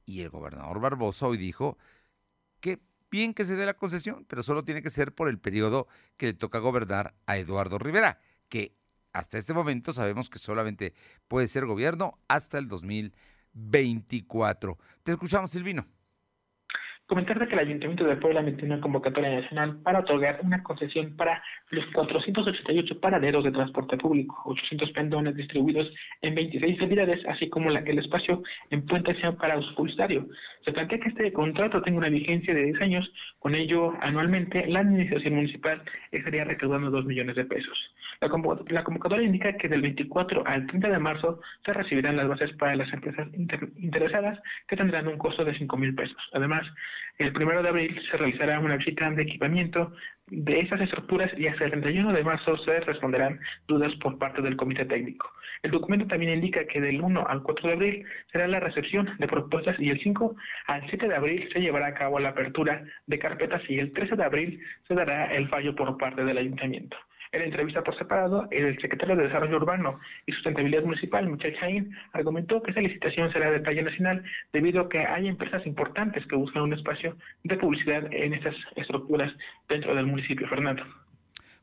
[0.05, 1.77] y el gobernador Barbosa hoy dijo
[2.59, 5.87] que bien que se dé la concesión, pero solo tiene que ser por el periodo
[6.17, 8.75] que le toca gobernar a Eduardo Rivera, que
[9.13, 10.93] hasta este momento sabemos que solamente
[11.27, 14.77] puede ser gobierno hasta el 2024.
[15.03, 15.85] Te escuchamos, Silvino.
[17.13, 21.43] Comentar que el Ayuntamiento de Puebla emitió una convocatoria nacional para otorgar una concesión para
[21.69, 27.99] los 488 paraderos de transporte público, 800 pendones distribuidos en 26 unidades, así como el
[27.99, 30.26] espacio en Puente sea para uso publicitario.
[30.65, 34.80] Se plantea que este contrato tenga una vigencia de 10 años, con ello anualmente la
[34.80, 37.78] administración municipal estaría recaudando 2 millones de pesos.
[38.69, 42.73] La, convocatoria indica que del 24 al 30 de marzo se recibirán las bases para
[42.75, 46.17] las empresas interesadas que tendrán un costo de 5 mil pesos.
[46.31, 46.65] Además,
[47.17, 49.91] el 1 de abril se realizará una visita de equipamiento
[50.27, 54.55] de esas estructuras y hasta el 31 de marzo se responderán dudas por parte del
[54.55, 55.29] comité técnico.
[55.62, 59.27] El documento también indica que del 1 al 4 de abril será la recepción de
[59.27, 60.36] propuestas y el 5
[60.67, 64.15] al 7 de abril se llevará a cabo la apertura de carpetas y el 13
[64.15, 66.95] de abril se dará el fallo por parte del ayuntamiento.
[67.34, 71.91] En la entrevista por separado, el secretario de Desarrollo Urbano y Sustentabilidad Municipal, Michel Jain,
[72.12, 76.36] argumentó que esa licitación será de talla nacional debido a que hay empresas importantes que
[76.36, 79.34] buscan un espacio de publicidad en estas estructuras
[79.67, 80.84] dentro del municipio, Fernando.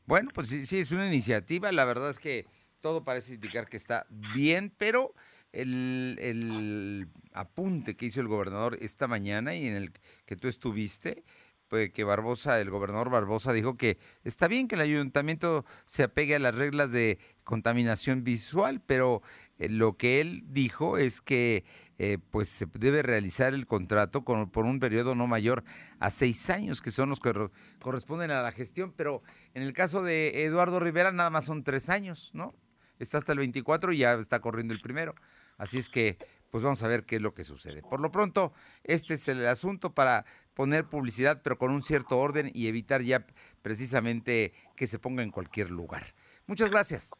[0.05, 1.71] Bueno, pues sí, sí, es una iniciativa.
[1.71, 2.47] La verdad es que
[2.81, 4.05] todo parece indicar que está
[4.35, 5.13] bien, pero
[5.53, 9.93] el, el apunte que hizo el gobernador esta mañana y en el
[10.25, 11.23] que tú estuviste,
[11.71, 16.35] pues, que Barbosa, el gobernador Barbosa dijo que está bien que el ayuntamiento se apegue
[16.35, 19.21] a las reglas de contaminación visual, pero
[19.57, 21.63] eh, lo que él dijo es que
[21.97, 25.63] eh, pues se debe realizar el contrato con, por un periodo no mayor
[26.01, 27.31] a seis años, que son los que
[27.79, 31.87] corresponden a la gestión, pero en el caso de Eduardo Rivera nada más son tres
[31.87, 32.53] años, ¿no?
[32.99, 35.15] Está hasta el 24 y ya está corriendo el primero.
[35.57, 36.17] Así es que,
[36.49, 37.81] pues vamos a ver qué es lo que sucede.
[37.81, 38.51] Por lo pronto,
[38.83, 43.25] este es el asunto para poner publicidad, pero con un cierto orden y evitar ya
[43.61, 46.13] precisamente que se ponga en cualquier lugar.
[46.47, 47.11] Muchas gracias.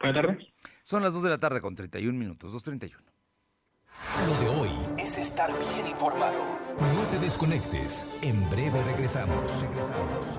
[0.00, 0.46] Buenas tardes.
[0.82, 2.96] Son las 2 de la tarde con 31 minutos, 2.31.
[4.26, 6.60] Lo de hoy es estar bien informado.
[6.78, 8.06] No te desconectes.
[8.22, 9.62] En breve regresamos.
[9.62, 10.38] Regresamos.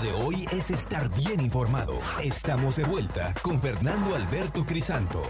[0.00, 2.00] De hoy es estar bien informado.
[2.24, 5.20] Estamos de vuelta con Fernando Alberto Crisanto.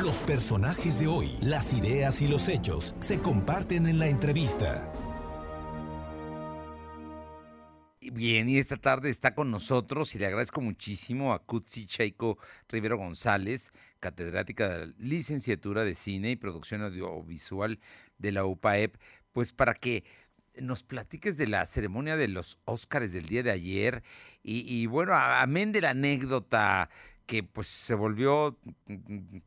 [0.00, 4.92] Los personajes de hoy, las ideas y los hechos se comparten en la entrevista.
[8.00, 12.98] Bien, y esta tarde está con nosotros y le agradezco muchísimo a Kutsi Chaiko Rivero
[12.98, 17.80] González, catedrática de licenciatura de cine y producción audiovisual
[18.16, 18.94] de la UPAEP,
[19.32, 20.04] pues para que
[20.60, 24.02] nos platiques de la ceremonia de los Óscares del día de ayer
[24.42, 26.90] y, bueno, amén de la anécdota
[27.26, 28.58] que pues se volvió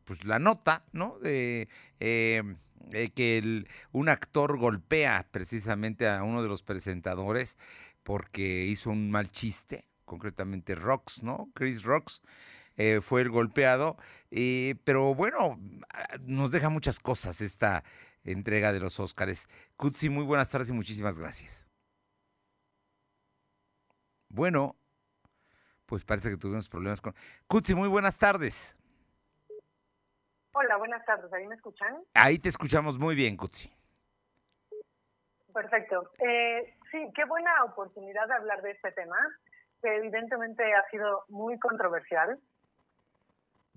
[0.05, 1.17] pues la nota, ¿no?
[1.19, 1.67] De
[1.99, 2.57] em,
[3.15, 7.57] que un actor golpea precisamente a uno de los presentadores
[8.03, 11.49] porque hizo un mal chiste, concretamente Rox, ¿no?
[11.55, 12.21] Chris Rox.
[12.77, 13.97] Eh, fue el golpeado,
[14.31, 15.59] eh, pero bueno,
[16.21, 17.83] nos deja muchas cosas esta,
[18.23, 19.47] entrega de los Óscares.
[19.77, 21.67] Kutsi, muy buenas tardes y muchísimas gracias.
[24.29, 24.75] Bueno,
[25.85, 27.13] pues parece que tuvimos problemas con...
[27.47, 28.77] Kutsi, muy buenas tardes.
[30.53, 31.31] Hola, buenas tardes.
[31.33, 32.03] ¿Ahí me escuchan?
[32.13, 33.71] Ahí te escuchamos muy bien, Kutsi.
[35.53, 36.11] Perfecto.
[36.19, 39.17] Eh, sí, qué buena oportunidad de hablar de este tema,
[39.81, 42.39] que evidentemente ha sido muy controversial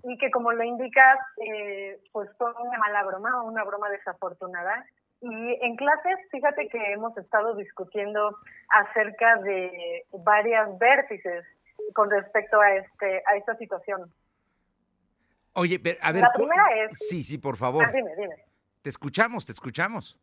[0.07, 4.85] y que como lo indicas, eh, pues fue una mala broma, una broma desafortunada
[5.21, 8.37] Y en clases, fíjate que hemos estado discutiendo
[8.69, 11.43] acerca de varias vértices
[11.93, 14.11] con respecto a este a esta situación.
[15.53, 16.21] Oye, a ver.
[16.21, 16.91] La primera es.
[17.09, 17.83] Sí, sí, por favor.
[17.87, 18.35] Ah, dime, dime.
[18.83, 20.19] Te escuchamos, te escuchamos.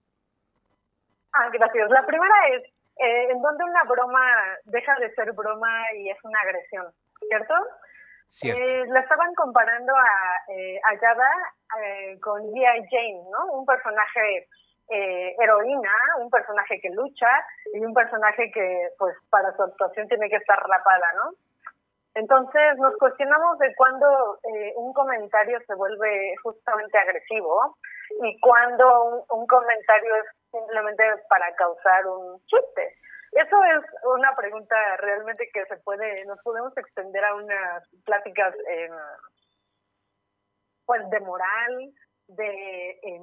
[1.33, 1.91] Ah, gracias.
[1.91, 2.63] La primera es
[2.99, 4.25] eh, en donde una broma
[4.65, 6.87] deja de ser broma y es una agresión,
[7.29, 7.55] ¿cierto?
[8.45, 10.95] Eh, la estaban comparando a, eh, a
[11.83, 12.87] eh, con G.I.
[12.91, 13.53] Jane, ¿no?
[13.53, 14.49] Un personaje
[14.89, 17.29] eh, heroína, un personaje que lucha
[17.73, 21.33] y un personaje que, pues, para su actuación tiene que estar rapada, ¿no?
[22.15, 27.79] Entonces nos cuestionamos de cuándo eh, un comentario se vuelve justamente agresivo
[28.23, 32.97] y cuándo un, comentario es simplemente para causar un chiste.
[33.33, 38.91] Eso es una pregunta realmente que se puede, nos podemos extender a unas pláticas eh,
[40.85, 41.93] pues de moral,
[42.29, 43.21] de, eh,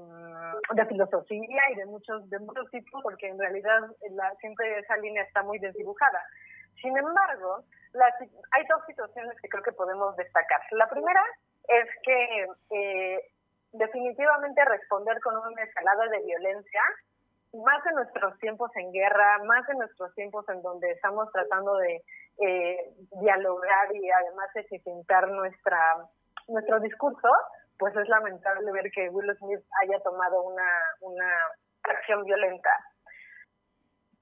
[0.74, 3.82] de filosofía y de muchos de muchos tipos, porque en realidad
[4.12, 6.24] la, siempre esa línea está muy desdibujada.
[6.82, 8.14] Sin embargo, las,
[8.52, 10.62] hay dos situaciones que creo que podemos destacar.
[10.72, 11.24] La primera
[11.68, 13.32] es que eh,
[13.74, 16.82] definitivamente responder con una escalada de violencia,
[17.54, 22.04] más en nuestros tiempos en guerra, más en nuestros tiempos en donde estamos tratando de
[22.38, 22.78] eh,
[23.20, 25.98] dialogar y además eficientar nuestra
[26.48, 27.30] nuestro discurso,
[27.78, 30.70] pues es lamentable ver que Will Smith haya tomado una,
[31.02, 31.32] una
[31.84, 32.72] acción violenta.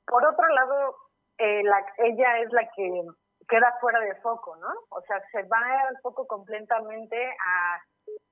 [0.05, 0.95] Por otro lado,
[1.37, 3.03] eh, la, ella es la que
[3.47, 4.67] queda fuera de foco, ¿no?
[4.89, 7.75] O sea, se va el foco completamente a,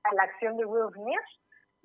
[0.04, 1.20] a la acción de Will Smith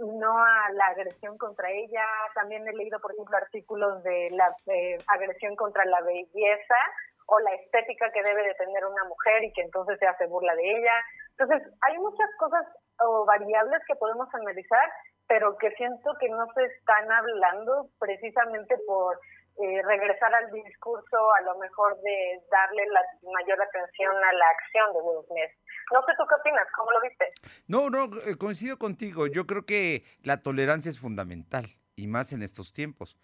[0.01, 2.05] no a la agresión contra ella.
[2.35, 6.79] También he leído, por ejemplo, artículos de la eh, agresión contra la belleza
[7.27, 10.55] o la estética que debe de tener una mujer y que entonces se hace burla
[10.55, 10.93] de ella.
[11.37, 12.65] Entonces, hay muchas cosas
[12.99, 14.91] o variables que podemos analizar,
[15.27, 19.17] pero que siento que no se están hablando precisamente por
[19.59, 24.93] eh, regresar al discurso, a lo mejor de darle la mayor atención a la acción
[24.93, 25.51] de Will Smith.
[25.91, 27.25] No sé tú qué opinas, ¿cómo lo viste?
[27.67, 29.27] No, no, eh, coincido contigo.
[29.27, 33.17] Yo creo que la tolerancia es fundamental y más en estos tiempos.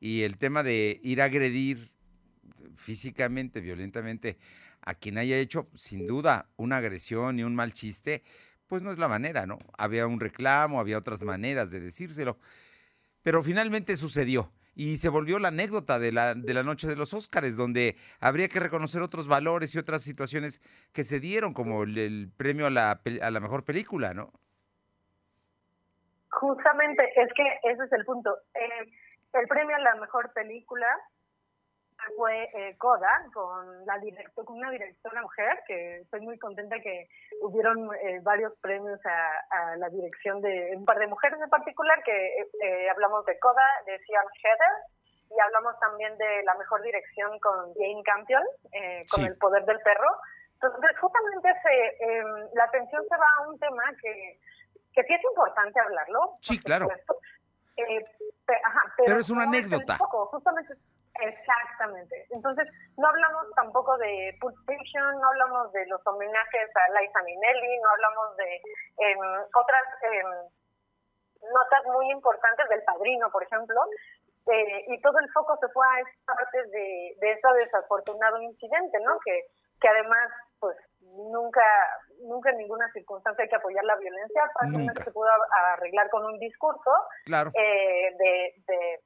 [0.00, 1.92] Y el tema de ir a agredir
[2.76, 4.38] físicamente, violentamente
[4.82, 8.22] a quien haya hecho sin duda una agresión y un mal chiste,
[8.66, 9.58] pues no es la manera, ¿no?
[9.76, 12.38] Había un reclamo, había otras maneras de decírselo,
[13.22, 17.14] pero finalmente sucedió y se volvió la anécdota de la, de la noche de los
[17.14, 20.60] Óscares, donde habría que reconocer otros valores y otras situaciones
[20.92, 24.32] que se dieron, como el, premio a la, a la mejor película, ¿no?
[26.30, 28.36] Justamente, es que ese es el punto.
[28.54, 28.92] Eh,
[29.34, 30.86] el premio a la mejor película
[32.16, 37.08] fue eh, Coda con la directo, con una directora mujer que estoy muy contenta que
[37.40, 42.02] hubieron eh, varios premios a, a, la dirección de un par de mujeres en particular
[42.04, 44.74] que eh, hablamos de Coda de Sian Heather
[45.30, 48.42] y hablamos también de la mejor dirección con Jane Campion
[49.10, 49.26] con sí.
[49.26, 50.08] el poder del perro.
[50.54, 54.38] Entonces justamente se, em, la atención se va a un tema que
[54.94, 56.86] que sí es importante hablarlo sí claro.
[56.86, 59.96] pe, ajá, pero, pero, es una anécdota.
[59.98, 60.74] poco, justamente
[61.20, 62.26] Exactamente.
[62.30, 67.78] Entonces, no hablamos tampoco de Pulp Fiction, no hablamos de los homenajes a Liza Minnelli,
[67.80, 69.16] no hablamos de eh,
[69.54, 70.22] otras eh,
[71.52, 73.80] notas muy importantes del Padrino, por ejemplo,
[74.46, 78.98] eh, y todo el foco se fue a esta parte de, de ese desafortunado incidente,
[79.04, 79.18] ¿no?
[79.24, 79.46] Que,
[79.80, 81.62] que además, pues, nunca
[82.22, 85.28] nunca en ninguna circunstancia hay que apoyar la violencia, fácilmente se pudo
[85.74, 86.90] arreglar con un discurso
[87.24, 87.50] claro.
[87.54, 89.00] eh, de, de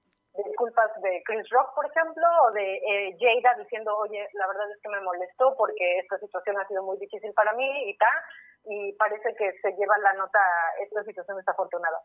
[0.45, 4.81] disculpas de Chris Rock, por ejemplo, o de eh, Jada diciendo, oye, la verdad es
[4.83, 8.17] que me molestó porque esta situación ha sido muy difícil para mí y tal,
[8.65, 10.39] y parece que se lleva la nota,
[10.83, 11.99] esta situación desafortunada.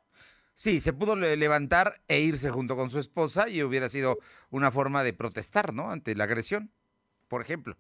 [0.54, 4.18] Sí, se pudo levantar e irse junto con su esposa y hubiera sido
[4.52, 5.90] una forma de protestar, ¿no?
[5.90, 6.72] Ante la agresión,
[7.28, 7.76] por ejemplo.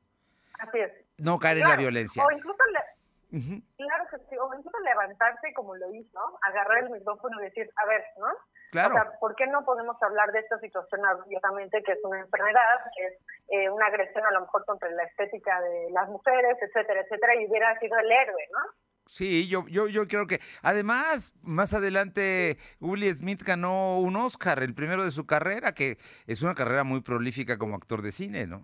[0.60, 0.92] Así es.
[1.20, 1.74] No caer claro.
[1.74, 2.26] en la violencia.
[2.26, 3.38] O incluso, le...
[3.38, 3.64] uh -huh.
[3.78, 7.86] claro que sí, o incluso levantarse como lo hizo, agarrar el micrófono y decir, a
[7.86, 8.28] ver, ¿no?
[8.74, 8.96] Claro.
[8.96, 12.80] O sea, ¿por qué no podemos hablar de esta situación abiertamente, que es una enfermedad,
[12.98, 13.14] que es
[13.50, 17.48] eh, una agresión a lo mejor contra la estética de las mujeres, etcétera, etcétera, y
[17.48, 18.60] hubiera sido el héroe, ¿no?
[19.06, 24.74] Sí, yo, yo, yo creo que además más adelante Will Smith ganó un Oscar, el
[24.74, 28.64] primero de su carrera, que es una carrera muy prolífica como actor de cine, ¿no?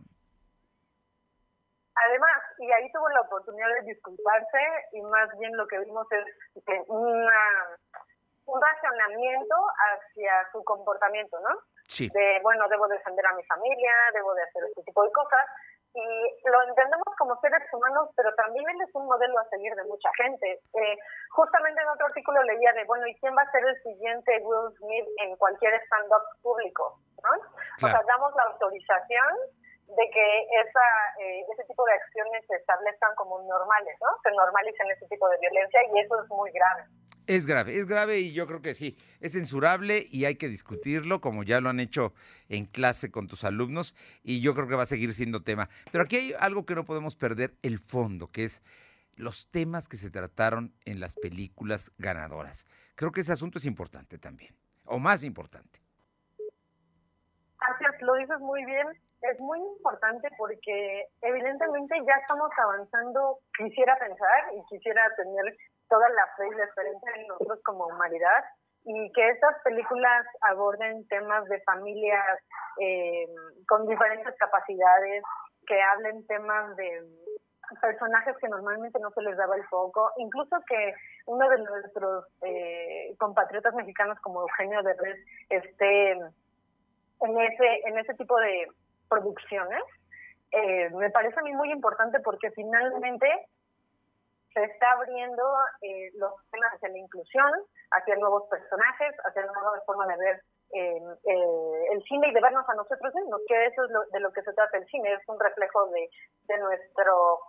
[1.93, 4.57] Además, y ahí tuvo la oportunidad de disculparse
[4.93, 6.25] y más bien lo que vimos es
[6.87, 7.77] una
[8.49, 11.55] un racionamiento hacia su comportamiento, ¿no?
[11.87, 12.09] Sí.
[12.13, 15.45] De, bueno, debo defender a mi familia, debo de hacer este tipo de cosas,
[15.93, 19.83] y lo entendemos como seres humanos, pero también él es un modelo a seguir de
[19.85, 20.61] mucha gente.
[20.73, 20.97] Eh,
[21.31, 24.75] justamente en otro artículo leía de, bueno, ¿y quién va a ser el siguiente Will
[24.77, 26.99] Smith en cualquier stand-up público?
[27.23, 27.31] ¿no?
[27.83, 29.33] O sea, damos la autorización
[29.87, 30.85] de que esa,
[31.19, 34.09] eh, ese tipo de acciones se establezcan como normales, ¿no?
[34.21, 36.83] Se normalicen ese tipo de violencia y eso es muy grave.
[37.29, 41.21] Es grave, es grave y yo creo que sí, es censurable y hay que discutirlo
[41.21, 42.11] como ya lo han hecho
[42.47, 45.69] en clase con tus alumnos y yo creo que va a seguir siendo tema.
[45.91, 48.63] Pero aquí hay algo que no podemos perder, el fondo, que es
[49.15, 52.65] los temas que se trataron en las películas ganadoras.
[52.95, 54.55] Creo que ese asunto es importante también,
[54.85, 55.81] o más importante.
[57.59, 58.87] Gracias, lo dices muy bien
[59.21, 65.57] es muy importante porque evidentemente ya estamos avanzando, quisiera pensar y quisiera tener
[65.89, 68.43] toda la fe y la esperanza en nosotros como humanidad
[68.85, 72.39] y que estas películas aborden temas de familias
[72.79, 73.27] eh,
[73.67, 75.23] con diferentes capacidades,
[75.67, 77.03] que hablen temas de
[77.81, 80.93] personajes que normalmente no se les daba el foco, incluso que
[81.27, 85.17] uno de nuestros eh, compatriotas mexicanos como Eugenio Derbez
[85.49, 88.67] esté en ese en ese tipo de
[89.07, 89.83] producciones,
[90.51, 93.27] eh, me parece a mí muy importante porque finalmente
[94.59, 95.43] se está abriendo
[95.81, 97.51] eh, los temas hacia la inclusión,
[97.91, 100.41] hacia nuevos personajes, hacia una nueva forma de ver
[100.73, 101.01] eh,
[101.93, 104.53] el cine y de vernos a nosotros mismos, que eso es de lo que se
[104.53, 106.09] trata el cine, es un reflejo de,
[106.47, 107.39] de nuestro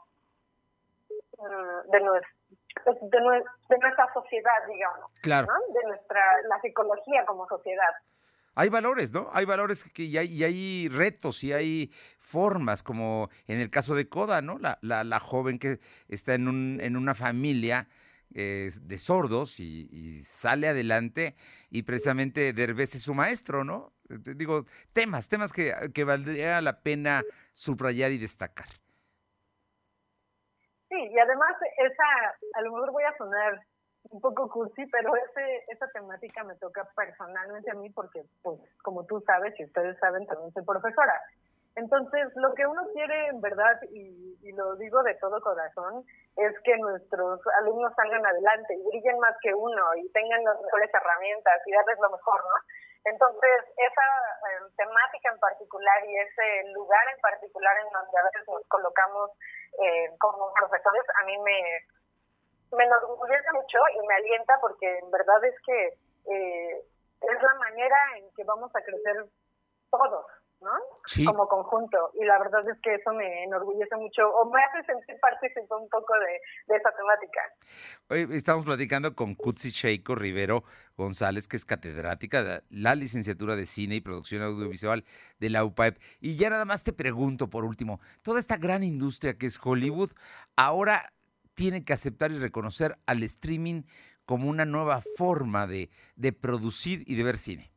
[1.39, 7.93] mm, de, de, nuestra sociedad, digamos, de nuestra la psicología como sociedad
[8.61, 9.31] hay valores, ¿no?
[9.33, 13.95] Hay valores que, y, hay, y hay retos y hay formas, como en el caso
[13.95, 14.59] de Coda, ¿no?
[14.59, 17.89] La, la, la joven que está en, un, en una familia
[18.35, 21.37] eh, de sordos y, sale adelante
[21.71, 23.95] y precisamente Derbez es su maestro, ¿no?
[24.11, 28.69] Digo, temas, temas que, que valdría la pena subrayar y destacar.
[30.91, 33.65] Sí, y además esa, a lo mejor voy a sonar
[34.11, 39.05] un poco cursi, pero ese, esa temática me toca personalmente a mí porque, pues, como
[39.07, 41.15] tú sabes y ustedes saben, también soy profesora.
[41.77, 46.05] Entonces, lo que uno quiere en verdad, y, y, lo digo de todo corazón,
[46.37, 50.91] es que nuestros alumnos salgan adelante y brillen más que uno y tengan las mejores
[50.93, 52.57] herramientas y darles lo mejor, ¿no?
[53.05, 54.07] Entonces, esa
[54.51, 59.31] eh, temática en particular y ese lugar en particular en donde a veces nos colocamos
[59.79, 61.87] eh, como profesores, a mí me,
[62.73, 65.87] me enorgullece mucho y me alienta porque en verdad es que
[66.33, 66.85] eh,
[67.21, 69.27] es la manera en que vamos a crecer
[69.91, 70.25] todos,
[70.61, 70.71] ¿no?
[71.27, 72.13] Como conjunto.
[72.15, 75.89] Y la verdad es que eso me enorgullece mucho o me hace sentir partícipe un
[75.89, 77.41] poco de, de esa temática.
[78.09, 80.63] Hoy estamos platicando con Kutsi Sheiko Rivero
[80.97, 85.05] González, que es catedrática de la licenciatura de Cine y Producción Audiovisual
[85.39, 85.99] de la UPAEP.
[86.21, 90.11] Y ya nada más te pregunto, por último, toda esta gran industria que es Hollywood,
[90.57, 91.13] ahora
[91.61, 93.83] tiene que aceptar y reconocer al streaming
[94.25, 97.69] como una nueva forma de, de producir y de ver cine.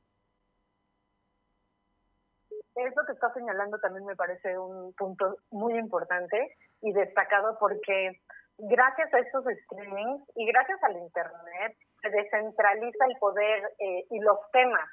[2.76, 8.22] Eso que está señalando también me parece un punto muy importante y destacado porque
[8.58, 14.40] gracias a estos streamings y gracias al Internet se descentraliza el poder eh, y los
[14.54, 14.90] temas,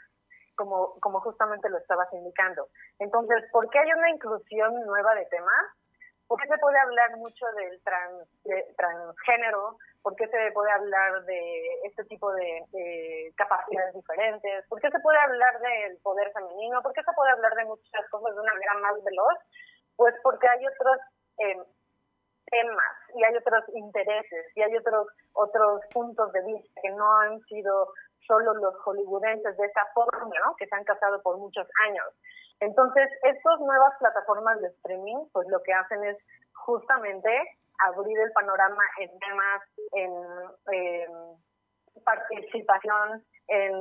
[0.56, 2.66] como, como justamente lo estabas indicando.
[2.98, 5.79] Entonces, ¿por qué hay una inclusión nueva de temas?
[6.30, 8.22] ¿Por qué se puede hablar mucho del trans,
[8.76, 9.76] transgénero?
[10.00, 11.40] ¿Por qué se puede hablar de
[11.82, 14.64] este tipo de, capacidades diferentes?
[14.68, 16.82] ¿Por qué se puede hablar del poder femenino?
[16.82, 19.38] ¿Por qué se puede hablar de muchas cosas de una manera más veloz?
[19.96, 20.98] Pues porque hay otros
[21.38, 21.62] eh,
[22.46, 27.40] temas y hay otros intereses y hay otros otros puntos de vista que no han
[27.50, 27.92] sido
[28.24, 30.54] solo los hollywoodenses de esa forma, ¿no?
[30.54, 32.06] Que se han casado por muchos años.
[32.60, 36.16] Entonces, estas nuevas plataformas de streaming, pues lo que hacen es
[36.52, 37.30] justamente
[37.88, 40.12] abrir el panorama en temas, en,
[42.04, 43.72] participación, en,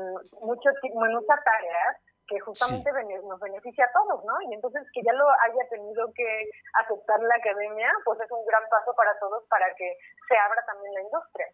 [0.42, 2.92] mucho, en muchas tareas que justamente
[3.24, 4.34] nos beneficia a todos, ¿no?
[4.50, 6.50] Y entonces que ya lo haya tenido que
[6.84, 10.94] aceptar la academia, pues es un gran paso para todos para que se abra también
[10.94, 11.48] la industria.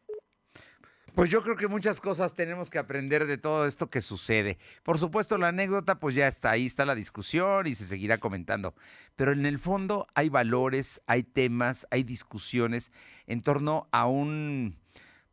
[1.16, 4.57] Pues yo creo que muchas cosas tenemos que aprender de todo esto que sucede.
[4.84, 8.74] Por supuesto, la anécdota, pues ya está, ahí está la discusión y se seguirá comentando.
[9.16, 12.91] Pero en el fondo hay valores, hay temas, hay discusiones
[13.28, 14.76] en torno a un,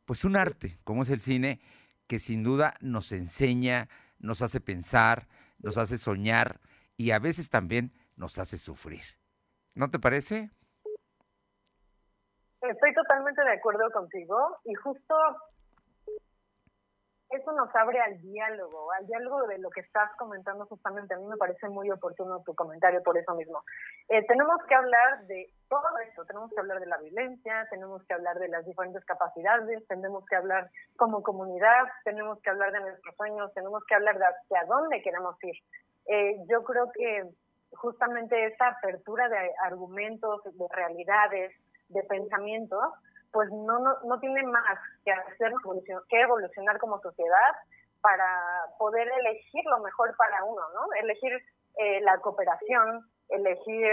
[0.04, 1.60] pues un arte, como es el cine,
[2.06, 3.88] que sin duda nos enseña,
[4.20, 5.26] nos hace pensar,
[5.58, 6.60] nos hace soñar
[6.96, 9.02] y a veces también nos hace sufrir.
[9.74, 10.50] ¿No te parece?
[12.60, 15.14] Estoy totalmente de acuerdo contigo y justo
[17.32, 21.14] eso nos abre al diálogo, al diálogo de lo que estás comentando justamente.
[21.14, 23.62] A mí me parece muy oportuno tu comentario por eso mismo.
[24.08, 28.14] Eh, tenemos que hablar de todo esto, tenemos que hablar de la violencia, tenemos que
[28.14, 33.16] hablar de las diferentes capacidades, tenemos que hablar como comunidad, tenemos que hablar de nuestros
[33.16, 35.56] sueños, tenemos que hablar de hacia dónde queremos ir.
[36.06, 37.30] Eh, yo creo que
[37.72, 41.52] justamente esa apertura de argumentos, de realidades,
[41.88, 42.84] de pensamientos,
[43.32, 45.52] pues no, no, no tiene más que hacer
[46.08, 47.52] que evolucionar como sociedad
[48.00, 48.26] para
[48.78, 50.92] poder elegir lo mejor para uno, ¿no?
[51.00, 51.32] Elegir
[51.78, 53.88] eh, la cooperación, elegir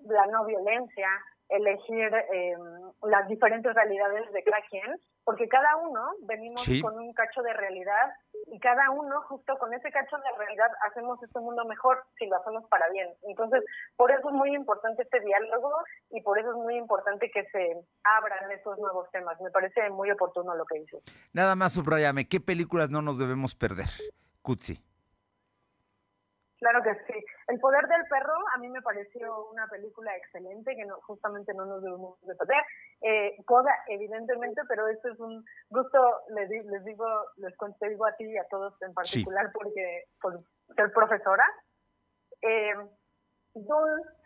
[0.00, 1.08] la no violencia,
[1.48, 2.56] elegir eh,
[3.02, 8.12] las diferentes realidades de cada quien, porque cada uno venimos con un cacho de realidad
[8.46, 12.36] y cada uno justo con ese cacho de realidad hacemos este mundo mejor si lo
[12.36, 13.08] hacemos para bien.
[13.22, 13.62] Entonces,
[13.96, 15.70] por eso es muy importante este diálogo
[16.10, 19.40] y por eso es muy importante que se abran estos nuevos temas.
[19.40, 21.02] Me parece muy oportuno lo que dices.
[21.32, 23.88] Nada más subrayame, ¿qué películas no nos debemos perder?
[24.42, 24.89] Kutsi.
[26.60, 27.24] Claro que sí.
[27.48, 31.64] El poder del perro a mí me pareció una película excelente que no, justamente no
[31.64, 32.62] nos debemos de perder.
[33.00, 37.06] Eh, Coda, evidentemente, pero esto es un gusto, les, les digo,
[37.36, 40.44] les digo a ti y a todos en particular porque por
[40.76, 41.44] ser profesora.
[42.42, 42.74] Eh,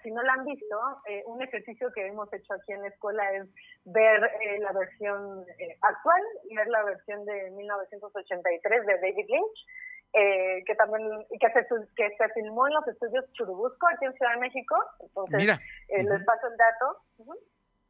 [0.03, 0.77] si no la han visto,
[1.09, 3.49] eh, un ejercicio que hemos hecho aquí en la escuela es
[3.85, 9.67] ver eh, la versión eh, actual y ver la versión de 1983 de David Lynch
[10.15, 14.35] eh, que también que se, que se filmó en los estudios Churubusco, aquí en Ciudad
[14.35, 14.77] de México.
[15.01, 15.61] Entonces, Mira.
[15.89, 17.43] Eh, les paso el dato.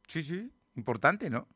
[0.07, 1.47] Sí, sí, importante, ¿no?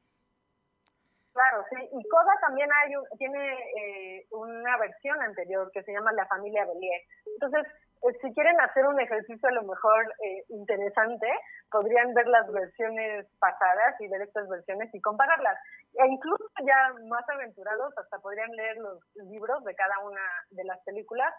[1.34, 1.78] Claro, sí.
[1.92, 7.02] Y Coda también hay tiene eh, una versión anterior que se llama La Familia Belier.
[7.26, 7.66] Entonces,
[8.02, 11.28] eh, si quieren hacer un ejercicio a lo mejor eh, interesante,
[11.70, 15.58] podrían ver las versiones pasadas y ver estas versiones y compararlas.
[15.94, 20.22] E incluso ya más aventurados, hasta podrían leer los libros de cada una
[20.52, 21.34] de las películas,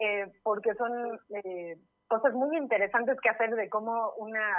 [0.00, 1.18] eh, porque son
[2.08, 4.56] cosas muy interesantes que hacer de cómo una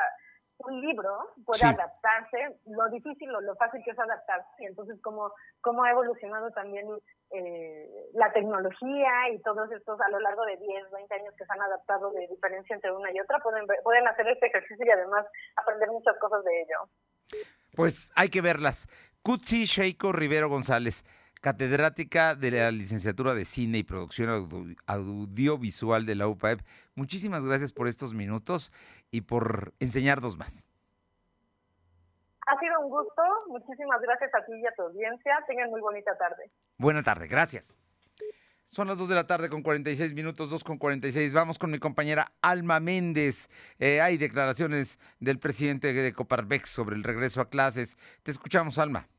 [0.65, 5.31] un libro puede adaptarse, lo difícil o lo fácil que es adaptarse, y entonces cómo,
[5.61, 6.87] cómo ha evolucionado también
[7.31, 11.53] eh, la tecnología y todos estos a lo largo de 10, 20 años que se
[11.53, 15.25] han adaptado de diferencia entre una y otra, pueden, pueden hacer este ejercicio y además
[15.55, 17.45] aprender muchas cosas de ello.
[17.75, 18.87] Pues hay que verlas.
[19.23, 21.05] Kutsi Sheiko Rivero González
[21.41, 24.29] catedrática de la licenciatura de Cine y Producción
[24.85, 26.61] Audiovisual de la UPAEP.
[26.95, 28.71] Muchísimas gracias por estos minutos
[29.09, 30.67] y por enseñarnos más.
[32.47, 33.21] Ha sido un gusto.
[33.47, 35.33] Muchísimas gracias a ti y a tu audiencia.
[35.47, 36.49] Tengan muy bonita tarde.
[36.77, 37.79] Buena tarde, gracias.
[38.65, 41.33] Son las 2 de la tarde con 46 minutos, 2 con 46.
[41.33, 43.49] Vamos con mi compañera Alma Méndez.
[43.79, 47.97] Eh, hay declaraciones del presidente de Coparvex sobre el regreso a clases.
[48.23, 49.09] Te escuchamos, Alma.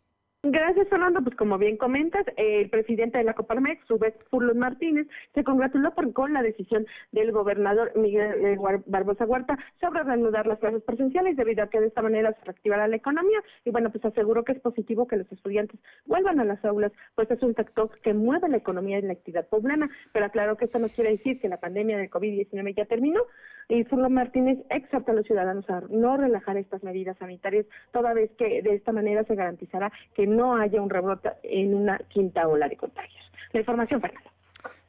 [0.44, 1.22] Gracias, Fernando.
[1.22, 6.32] Pues como bien comentas, el presidente de la Coparmex, Rubén Furlos Martínez, se congratuló con
[6.32, 11.70] la decisión del gobernador Miguel eh, Barbosa Huerta sobre reanudar las clases presenciales debido a
[11.70, 13.40] que de esta manera se reactivará la economía.
[13.64, 17.30] Y bueno, pues aseguró que es positivo que los estudiantes vuelvan a las aulas, pues
[17.30, 19.88] es un sector que mueve la economía y la actividad poblana.
[20.12, 23.20] Pero aclaró que esto no quiere decir que la pandemia de COVID-19 ya terminó.
[23.68, 28.62] Y Martínez exhorta a los ciudadanos a no relajar estas medidas sanitarias, toda vez que
[28.62, 32.76] de esta manera se garantizará que no haya un rebrote en una quinta ola de
[32.76, 33.22] contagios.
[33.52, 34.30] La información, Fernando.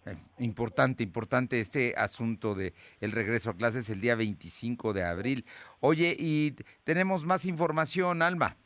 [0.06, 5.46] Eh, importante, importante este asunto de el regreso a clases el día 25 de abril.
[5.80, 8.58] Oye, y tenemos más información, Alma.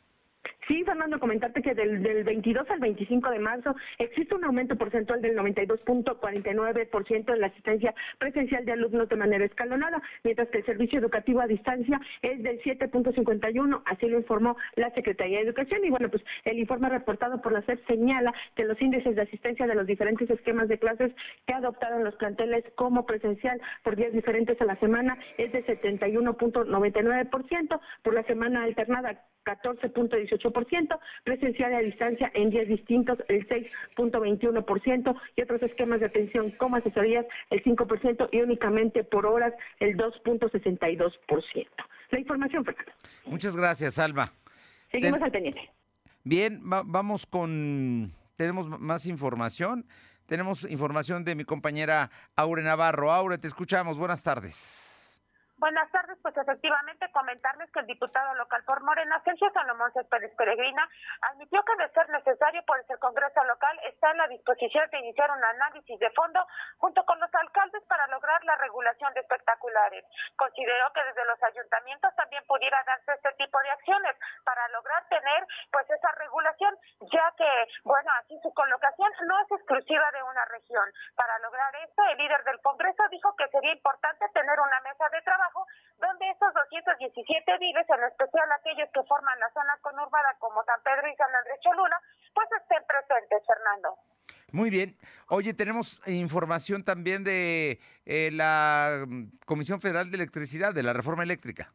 [0.68, 5.22] Sí, Fernando, comentarte que del, del 22 al 25 de marzo existe un aumento porcentual
[5.22, 10.98] del 92.49% en la asistencia presencial de alumnos de manera escalonada, mientras que el servicio
[10.98, 15.86] educativo a distancia es del 7.51, así lo informó la Secretaría de Educación.
[15.86, 19.66] Y bueno, pues el informe reportado por la SEP señala que los índices de asistencia
[19.66, 21.12] de los diferentes esquemas de clases
[21.46, 27.80] que adoptaron los planteles como presencial por días diferentes a la semana es de 71.99%,
[28.02, 30.57] por la semana alternada 14.18%,
[31.24, 37.26] presencial a distancia en días distintos el 6.21% y otros esquemas de atención como asesorías
[37.50, 41.66] el 5% y únicamente por horas el 2.62%.
[42.10, 42.92] La información, Fernando.
[43.26, 44.32] Muchas gracias, Alma.
[44.90, 45.70] Seguimos al pendiente.
[46.24, 48.10] Bien, vamos con...
[48.36, 49.86] Tenemos más información.
[50.26, 53.12] Tenemos información de mi compañera Aure Navarro.
[53.12, 53.98] Aure, te escuchamos.
[53.98, 54.87] Buenas tardes.
[55.58, 60.88] Buenas tardes, pues efectivamente comentarles que el diputado local por Morena, Sergio Salomón Céspedes Peregrina,
[61.32, 65.28] admitió que de ser necesario, por el Congreso local está en la disposición de iniciar
[65.32, 66.46] un análisis de fondo
[66.78, 70.04] junto con los alcaldes para lograr la regulación de espectaculares.
[70.36, 75.44] Consideró que desde los ayuntamientos también pudiera darse este tipo de acciones para lograr tener
[75.72, 76.78] pues esa regulación,
[77.10, 77.50] ya que,
[77.82, 80.86] bueno, así su colocación no es exclusiva de una región.
[81.16, 85.20] Para lograr esto, el líder del Congreso dijo que sería importante tener una mesa de
[85.22, 85.47] trabajo
[85.98, 91.08] donde estos 217 viles, en especial aquellos que forman la zona conurbada como San Pedro
[91.08, 91.98] y San Andrés Cholula,
[92.34, 93.98] pues estén presentes, Fernando.
[94.52, 94.96] Muy bien.
[95.28, 101.22] Oye, tenemos información también de eh, la mm, Comisión Federal de Electricidad, de la reforma
[101.22, 101.72] eléctrica.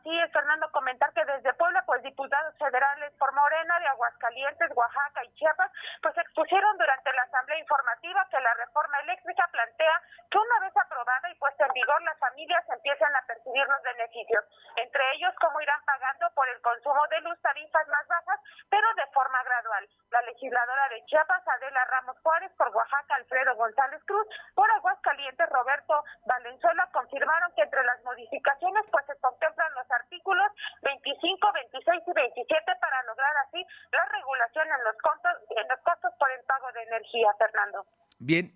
[0.00, 5.22] Así es, Fernando, comentar que desde Puebla, pues diputados federales por Morena, de Aguascalientes, Oaxaca
[5.24, 5.70] y Chiapas,
[6.00, 11.30] pues expusieron durante la asamblea informativa que la reforma eléctrica plantea que una vez aprobada
[11.30, 14.44] y puesta en vigor, las familias empiezan a percibir los beneficios,
[14.76, 18.40] entre ellos cómo irán pagando por el consumo de luz tarifas más bajas,
[18.70, 19.86] pero de forma gradual.
[20.12, 26.04] La legisladora de Chiapas, Adela Ramos Juárez, por Oaxaca, Alfredo González Cruz, por Aguascalientes, Roberto
[26.24, 30.46] Valenzuela, confirmaron que entre las modificaciones pues se contemplan los artículos
[30.82, 36.12] 25, 26 y 27 para lograr así la regulación en los costos, en los costos
[36.18, 37.86] por el pago de energía, Fernando.
[38.18, 38.52] Bien,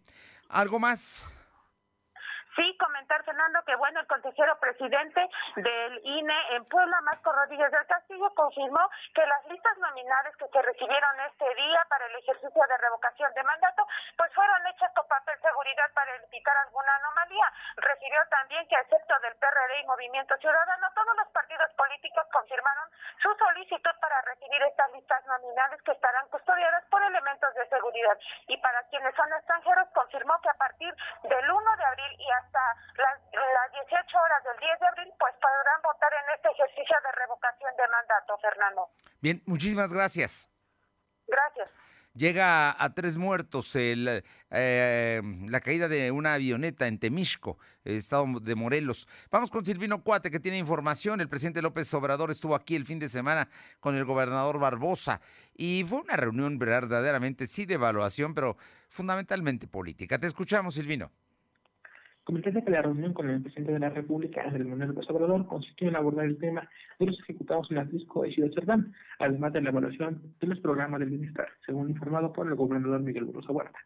[0.48, 1.43] ¿algo más?
[2.56, 7.86] Sí, comentar, Fernando, que bueno, el consejero presidente del INE en Puebla, Marco Rodríguez del
[7.86, 12.78] Castillo, confirmó que las listas nominales que se recibieron este día para el ejercicio de
[12.78, 13.86] revocación de mandato,
[14.16, 17.52] pues fueron hechas con papel seguridad para evitar alguna anomalía.
[17.76, 22.88] Refirió también que, excepto del PRD y Movimiento Ciudadano, todos los partidos políticos confirmaron
[23.20, 26.83] su solicitud para recibir estas listas nominales que estarán custodiadas
[27.84, 28.16] seguridad.
[28.48, 32.60] Y para quienes son extranjeros, confirmó que a partir del 1 de abril y hasta
[32.96, 37.12] las, las 18 horas del 10 de abril, pues podrán votar en este ejercicio de
[37.12, 38.88] revocación de mandato, Fernando.
[39.20, 40.53] Bien, muchísimas gracias.
[42.16, 48.54] Llega a tres muertos el, eh, la caída de una avioneta en Temisco, estado de
[48.54, 49.08] Morelos.
[49.32, 51.20] Vamos con Silvino Cuate, que tiene información.
[51.20, 53.48] El presidente López Obrador estuvo aquí el fin de semana
[53.80, 55.20] con el gobernador Barbosa
[55.56, 58.56] y fue una reunión verdaderamente, sí, de evaluación, pero
[58.88, 60.16] fundamentalmente política.
[60.16, 61.10] Te escuchamos, Silvino.
[62.24, 65.88] Comenté que la reunión con el presidente de la República, Andrés Manuel López Obrador, consistió
[65.88, 66.66] en abordar el tema
[66.98, 71.00] de los ejecutados en Atlisco y Ciudad Cerdán, además de la evaluación de los programas
[71.00, 73.78] del bienestar, según informado por el gobernador Miguel Burrosa Huerta.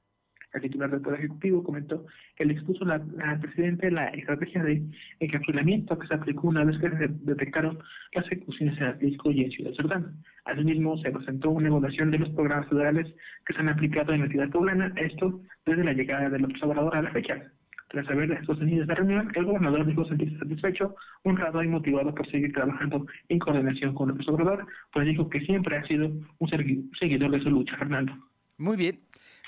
[0.55, 4.83] El titular del Poder Ejecutivo comentó que le expuso la, al presidente la estrategia de
[5.19, 7.81] encapsulamiento que se aplicó una vez que se detectaron
[8.15, 10.23] las ejecuciones en Atlisco y en Ciudad Cerdán.
[10.45, 13.13] Asimismo, se presentó una evaluación de los programas federales
[13.45, 17.03] que se han aplicado en la ciudad poblana, esto desde la llegada del Obrador a
[17.03, 17.53] la fecha.
[17.89, 22.53] Tras haber sostenido esta reunión, el gobernador dijo sentirse satisfecho, honrado y motivado por seguir
[22.53, 26.51] trabajando en coordinación con López Obrador, pues dijo que siempre ha sido un
[26.99, 28.13] seguidor de su lucha, Fernando.
[28.59, 28.99] Muy bien,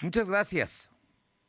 [0.01, 0.91] muchas gracias.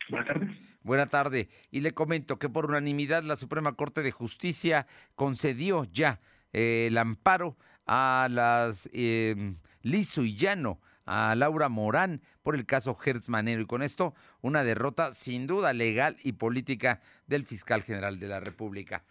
[0.10, 0.72] Buenas tardes.
[0.84, 1.48] Buena tarde.
[1.70, 6.20] Y le comento que por unanimidad la Suprema Corte de Justicia concedió ya
[6.54, 12.98] eh, el amparo a las eh, Lizo y Llano a Laura Morán por el caso
[13.04, 18.20] Hertz Manero y con esto una derrota sin duda legal y política del fiscal general
[18.20, 19.04] de la República.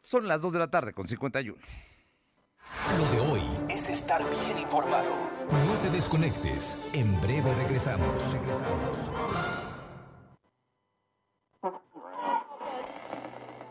[0.00, 1.58] Son las 2 de la tarde con 51.
[2.98, 5.30] Lo de hoy es estar bien informado.
[5.50, 6.78] No te desconectes.
[6.92, 8.32] En breve regresamos.
[8.32, 9.10] Regresamos.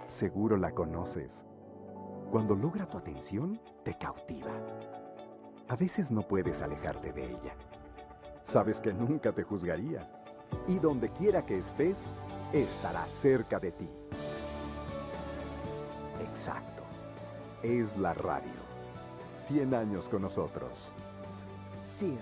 [0.08, 1.46] Seguro la conoces.
[2.32, 4.52] Cuando logra tu atención, te cautiva
[5.72, 7.56] a veces no puedes alejarte de ella.
[8.44, 10.06] Sabes que nunca te juzgaría
[10.68, 12.10] y donde quiera que estés,
[12.52, 13.90] estará cerca de ti.
[16.20, 16.84] Exacto.
[17.64, 18.52] Es la radio.
[19.38, 20.92] 100 años con nosotros.
[21.82, 22.20] CIRT,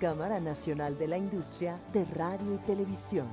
[0.00, 3.26] Cámara Nacional de la Industria de Radio y Televisión.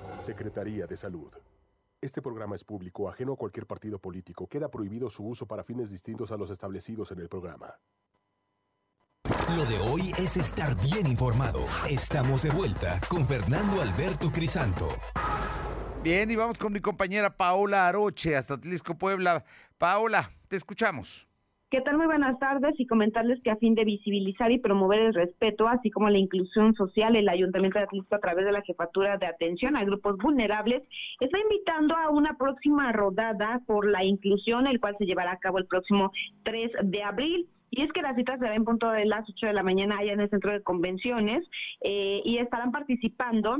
[0.00, 1.32] Secretaría de Salud.
[2.00, 4.46] Este programa es público, ajeno a cualquier partido político.
[4.46, 7.74] Queda prohibido su uso para fines distintos a los establecidos en el programa.
[9.56, 11.60] Lo de hoy es estar bien informado.
[11.88, 14.88] Estamos de vuelta con Fernando Alberto Crisanto.
[16.06, 19.42] Bien, y vamos con mi compañera Paola Aroche hasta Tlisco, Puebla.
[19.76, 21.26] Paola, te escuchamos.
[21.68, 21.96] ¿Qué tal?
[21.96, 25.90] Muy buenas tardes y comentarles que a fin de visibilizar y promover el respeto, así
[25.90, 29.76] como la inclusión social, el Ayuntamiento de Atlisco a través de la Jefatura de Atención
[29.76, 30.84] a Grupos Vulnerables
[31.18, 35.58] está invitando a una próxima rodada por la inclusión, el cual se llevará a cabo
[35.58, 36.12] el próximo
[36.44, 37.48] 3 de abril.
[37.72, 40.12] Y es que la cita será en punto de las 8 de la mañana allá
[40.12, 41.44] en el centro de convenciones
[41.80, 43.58] eh, y estarán participando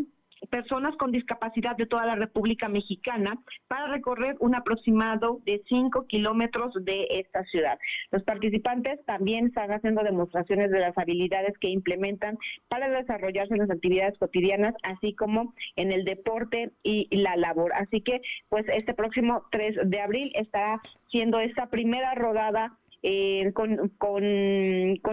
[0.50, 6.72] personas con discapacidad de toda la República Mexicana para recorrer un aproximado de 5 kilómetros
[6.84, 7.78] de esta ciudad.
[8.10, 13.70] Los participantes también están haciendo demostraciones de las habilidades que implementan para desarrollarse en las
[13.70, 17.72] actividades cotidianas, así como en el deporte y la labor.
[17.74, 20.80] Así que, pues, este próximo 3 de abril estará
[21.10, 22.76] siendo esta primera rodada
[23.08, 24.24] eh, con, con,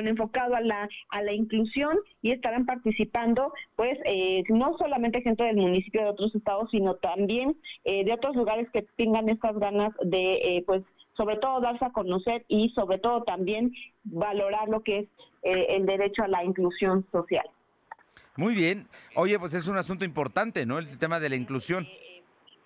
[0.07, 5.57] enfocado a la, a la inclusión y estarán participando, pues, eh, no solamente gente del
[5.57, 10.63] municipio de otros estados, sino también eh, de otros lugares que tengan estas ganas de,
[10.65, 10.81] pues,
[11.15, 13.71] sobre todo darse a conocer y sobre todo también
[14.05, 15.07] valorar lo que es
[15.43, 17.45] el derecho a la inclusión social.
[18.37, 18.87] Muy bien.
[19.13, 20.79] Oye, pues es un asunto importante, ¿no?
[20.79, 21.87] El tema de la inclusión.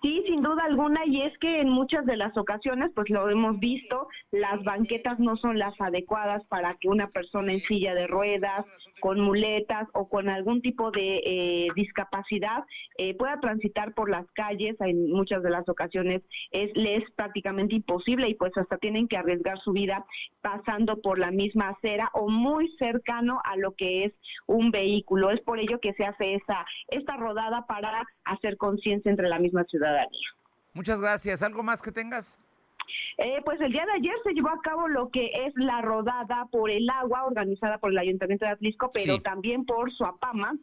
[0.00, 3.58] Sí, sin duda alguna, y es que en muchas de las ocasiones, pues lo hemos
[3.58, 8.64] visto, las banquetas no son las adecuadas para que una persona en silla de ruedas,
[9.00, 12.64] con muletas o con algún tipo de eh, discapacidad
[12.96, 14.76] eh, pueda transitar por las calles.
[14.80, 16.22] En muchas de las ocasiones
[16.52, 20.04] es, les es prácticamente imposible y pues hasta tienen que arriesgar su vida
[20.40, 24.12] pasando por la misma acera o muy cercano a lo que es
[24.46, 25.30] un vehículo.
[25.30, 29.64] Es por ello que se hace esta, esta rodada para hacer conciencia entre la misma
[29.64, 29.87] ciudad
[30.74, 31.42] Muchas gracias.
[31.42, 32.38] ¿Algo más que tengas?
[33.18, 36.46] Eh, pues el día de ayer se llevó a cabo lo que es la rodada
[36.50, 40.54] por el agua organizada por el Ayuntamiento de Atlisco, pero también por Suapama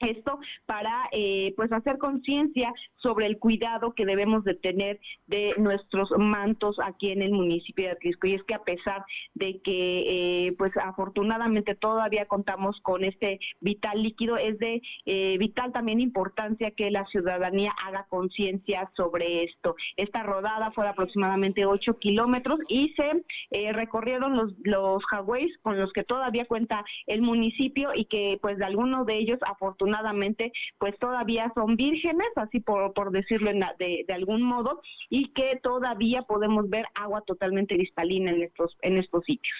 [0.00, 6.10] esto para eh, pues hacer conciencia sobre el cuidado que debemos de tener de nuestros
[6.18, 8.26] mantos aquí en el municipio de Atlisco.
[8.26, 14.02] Y es que a pesar de que eh, pues afortunadamente todavía contamos con este vital
[14.02, 19.76] líquido es de eh, vital también importancia que la ciudadanía haga conciencia sobre esto.
[19.96, 25.92] Esta rodada fue de aproximadamente 8 kilómetros y se recorrieron los los highways con los
[25.92, 30.98] que todavía cuenta el municipio y que pues de algunos de ellos afortunadamente afortunadamente pues
[30.98, 34.80] todavía son vírgenes, así por, por decirlo de, de, algún modo,
[35.10, 39.56] y que todavía podemos ver agua totalmente cristalina en estos, en estos sitios.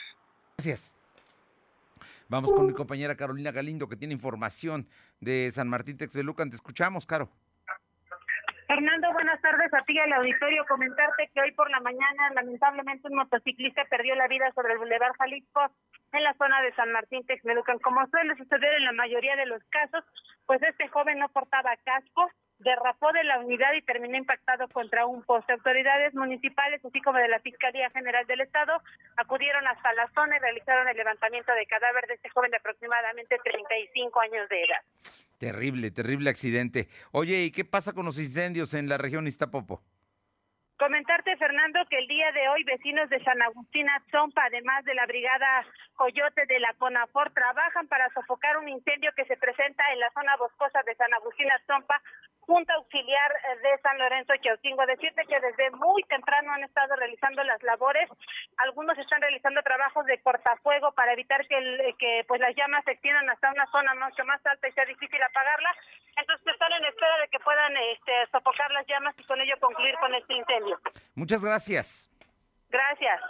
[0.57, 0.95] Gracias.
[2.29, 4.87] Vamos con mi compañera Carolina Galindo, que tiene información
[5.21, 6.49] de San Martín Texbelucan.
[6.49, 7.29] Te escuchamos, Caro.
[8.67, 10.65] Fernando, buenas tardes a ti al auditorio.
[10.67, 15.13] Comentarte que hoy por la mañana, lamentablemente, un motociclista perdió la vida sobre el Boulevard
[15.19, 15.61] Jalisco
[16.13, 17.79] en la zona de San Martín Texmelucan.
[17.81, 20.03] Como suele suceder en la mayoría de los casos,
[20.47, 25.23] pues este joven no portaba casco, derrapó de la unidad y terminó impactado contra un
[25.25, 25.53] poste.
[25.53, 28.81] Autoridades municipales, así como de la Fiscalía General del Estado,
[29.17, 33.37] acudieron hasta la zona y realizaron el levantamiento de cadáver de este joven de aproximadamente
[33.45, 35.24] 35 años de edad.
[35.39, 36.89] Terrible, terrible accidente.
[37.13, 39.83] Oye, ¿y qué pasa con los incendios en la región Iztapopo?
[40.79, 45.07] Comentarte, Fernando, que el día de hoy vecinos de San Agustín Atzompa, además de la
[45.07, 45.65] brigada
[45.95, 50.37] Coyote de la CONAFOR, trabajan para sofocar un incendio que se presenta en la zona
[50.37, 52.03] boscosa de San Agustín Atzompa,
[52.47, 54.87] Junta Auxiliar eh, de San Lorenzo Chaucingo.
[54.87, 58.09] Decirte que desde muy temprano han estado realizando las labores.
[58.59, 62.93] Algunos están realizando trabajos de cortafuego para evitar que, el, que pues las llamas se
[62.93, 65.71] extiendan hasta una zona mucho más alta y sea difícil apagarla.
[66.17, 69.95] Entonces están en espera de que puedan este, sofocar las llamas y con ello concluir
[70.01, 70.79] con este incendio.
[71.15, 72.11] Muchas gracias.
[72.69, 73.21] Gracias.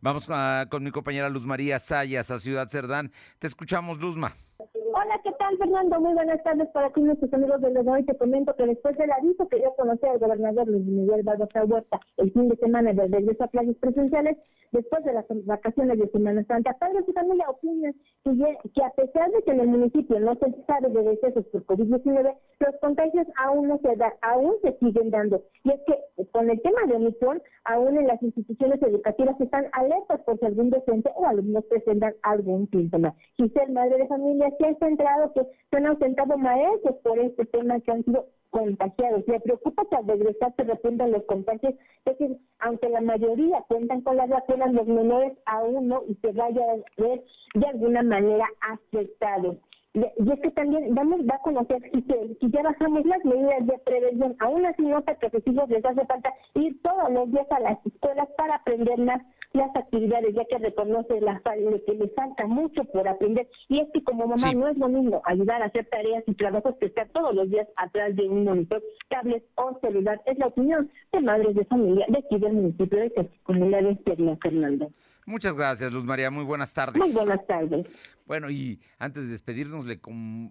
[0.00, 0.28] Vamos
[0.70, 3.10] con mi compañera Luz María Sayas a Ciudad Cerdán.
[3.38, 4.32] Te escuchamos, Luzma.
[4.58, 6.00] Hola, ¿qué tal, Fernando?
[6.00, 8.04] Muy buenas tardes para ti, nuestros amigos de hoy.
[8.04, 11.64] Te comento que después del aviso que dio a conocer el gobernador Luis Miguel Barbosa
[11.64, 14.36] Huerta el fin de semana de regreso a clases presenciales,
[14.72, 17.94] después de las vacaciones de Semana Santa, padres y familia opinan
[18.24, 18.32] que,
[18.74, 22.34] que a pesar de que en el municipio no se sabe de decesos por COVID-19,
[22.60, 25.42] los contagios aún no se dan, aún se siguen dando.
[25.64, 30.20] Y es que con el tema de Omicron, aún en las instituciones educativas están alertas
[30.22, 33.14] por si algún docente o alumnos presentan algún síntoma.
[33.36, 37.78] Giselle, madre de familia, se ha centrado que se han ausentado maestros por este tema
[37.80, 39.26] que han sido contagiados.
[39.28, 41.74] Le preocupa que al regresar se repuntan los contagios,
[42.06, 46.32] es decir, aunque la mayoría cuentan con las vacunas, los menores aún no y se
[46.32, 47.22] vaya a ver
[47.54, 49.56] de alguna manera afectados.
[49.92, 54.36] Y es que también vamos a conocer que ya bajamos las medidas de prevención.
[54.40, 57.60] Aún así nota que a sus hijos les hace falta ir todos los días a
[57.60, 59.22] las escuelas para aprender más
[59.56, 61.40] las actividades, ya que reconoce la,
[61.86, 63.48] que les falta mucho por aprender.
[63.68, 66.76] Y es que como mamá no es lo mismo ayudar a hacer tareas y trabajos
[66.78, 70.20] que estar todos los días atrás de un monitor, tablet o celular.
[70.26, 74.90] Es la opinión de madres de familia de aquí del municipio de Comunidad de Fernando.
[75.28, 76.30] Muchas gracias, Luz María.
[76.30, 77.02] Muy buenas tardes.
[77.02, 77.84] Muy buenas tardes.
[78.26, 80.00] Bueno, y antes de despedirnos, le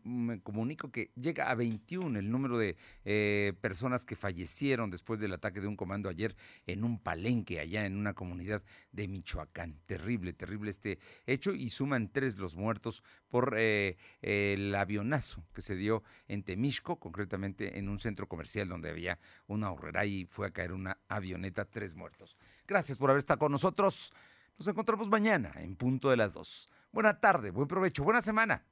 [0.03, 5.31] me comunico que llega a 21 el número de eh, personas que fallecieron después del
[5.31, 6.35] ataque de un comando ayer
[6.67, 9.79] en un palenque allá en una comunidad de Michoacán.
[9.85, 15.77] Terrible, terrible este hecho y suman tres los muertos por eh, el avionazo que se
[15.77, 20.51] dio en Temisco, concretamente en un centro comercial donde había una horrera y fue a
[20.51, 22.35] caer una avioneta, tres muertos.
[22.67, 24.11] Gracias por haber estado con nosotros.
[24.57, 26.69] Nos encontramos mañana en punto de las dos.
[26.91, 28.65] Buena tarde, buen provecho, buena semana.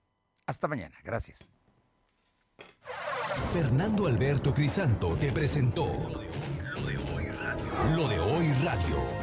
[0.46, 0.96] Hasta mañana.
[1.04, 1.52] Gracias.
[3.52, 7.96] Fernando Alberto Crisanto te presentó Lo de hoy radio.
[7.96, 9.23] Lo de hoy radio.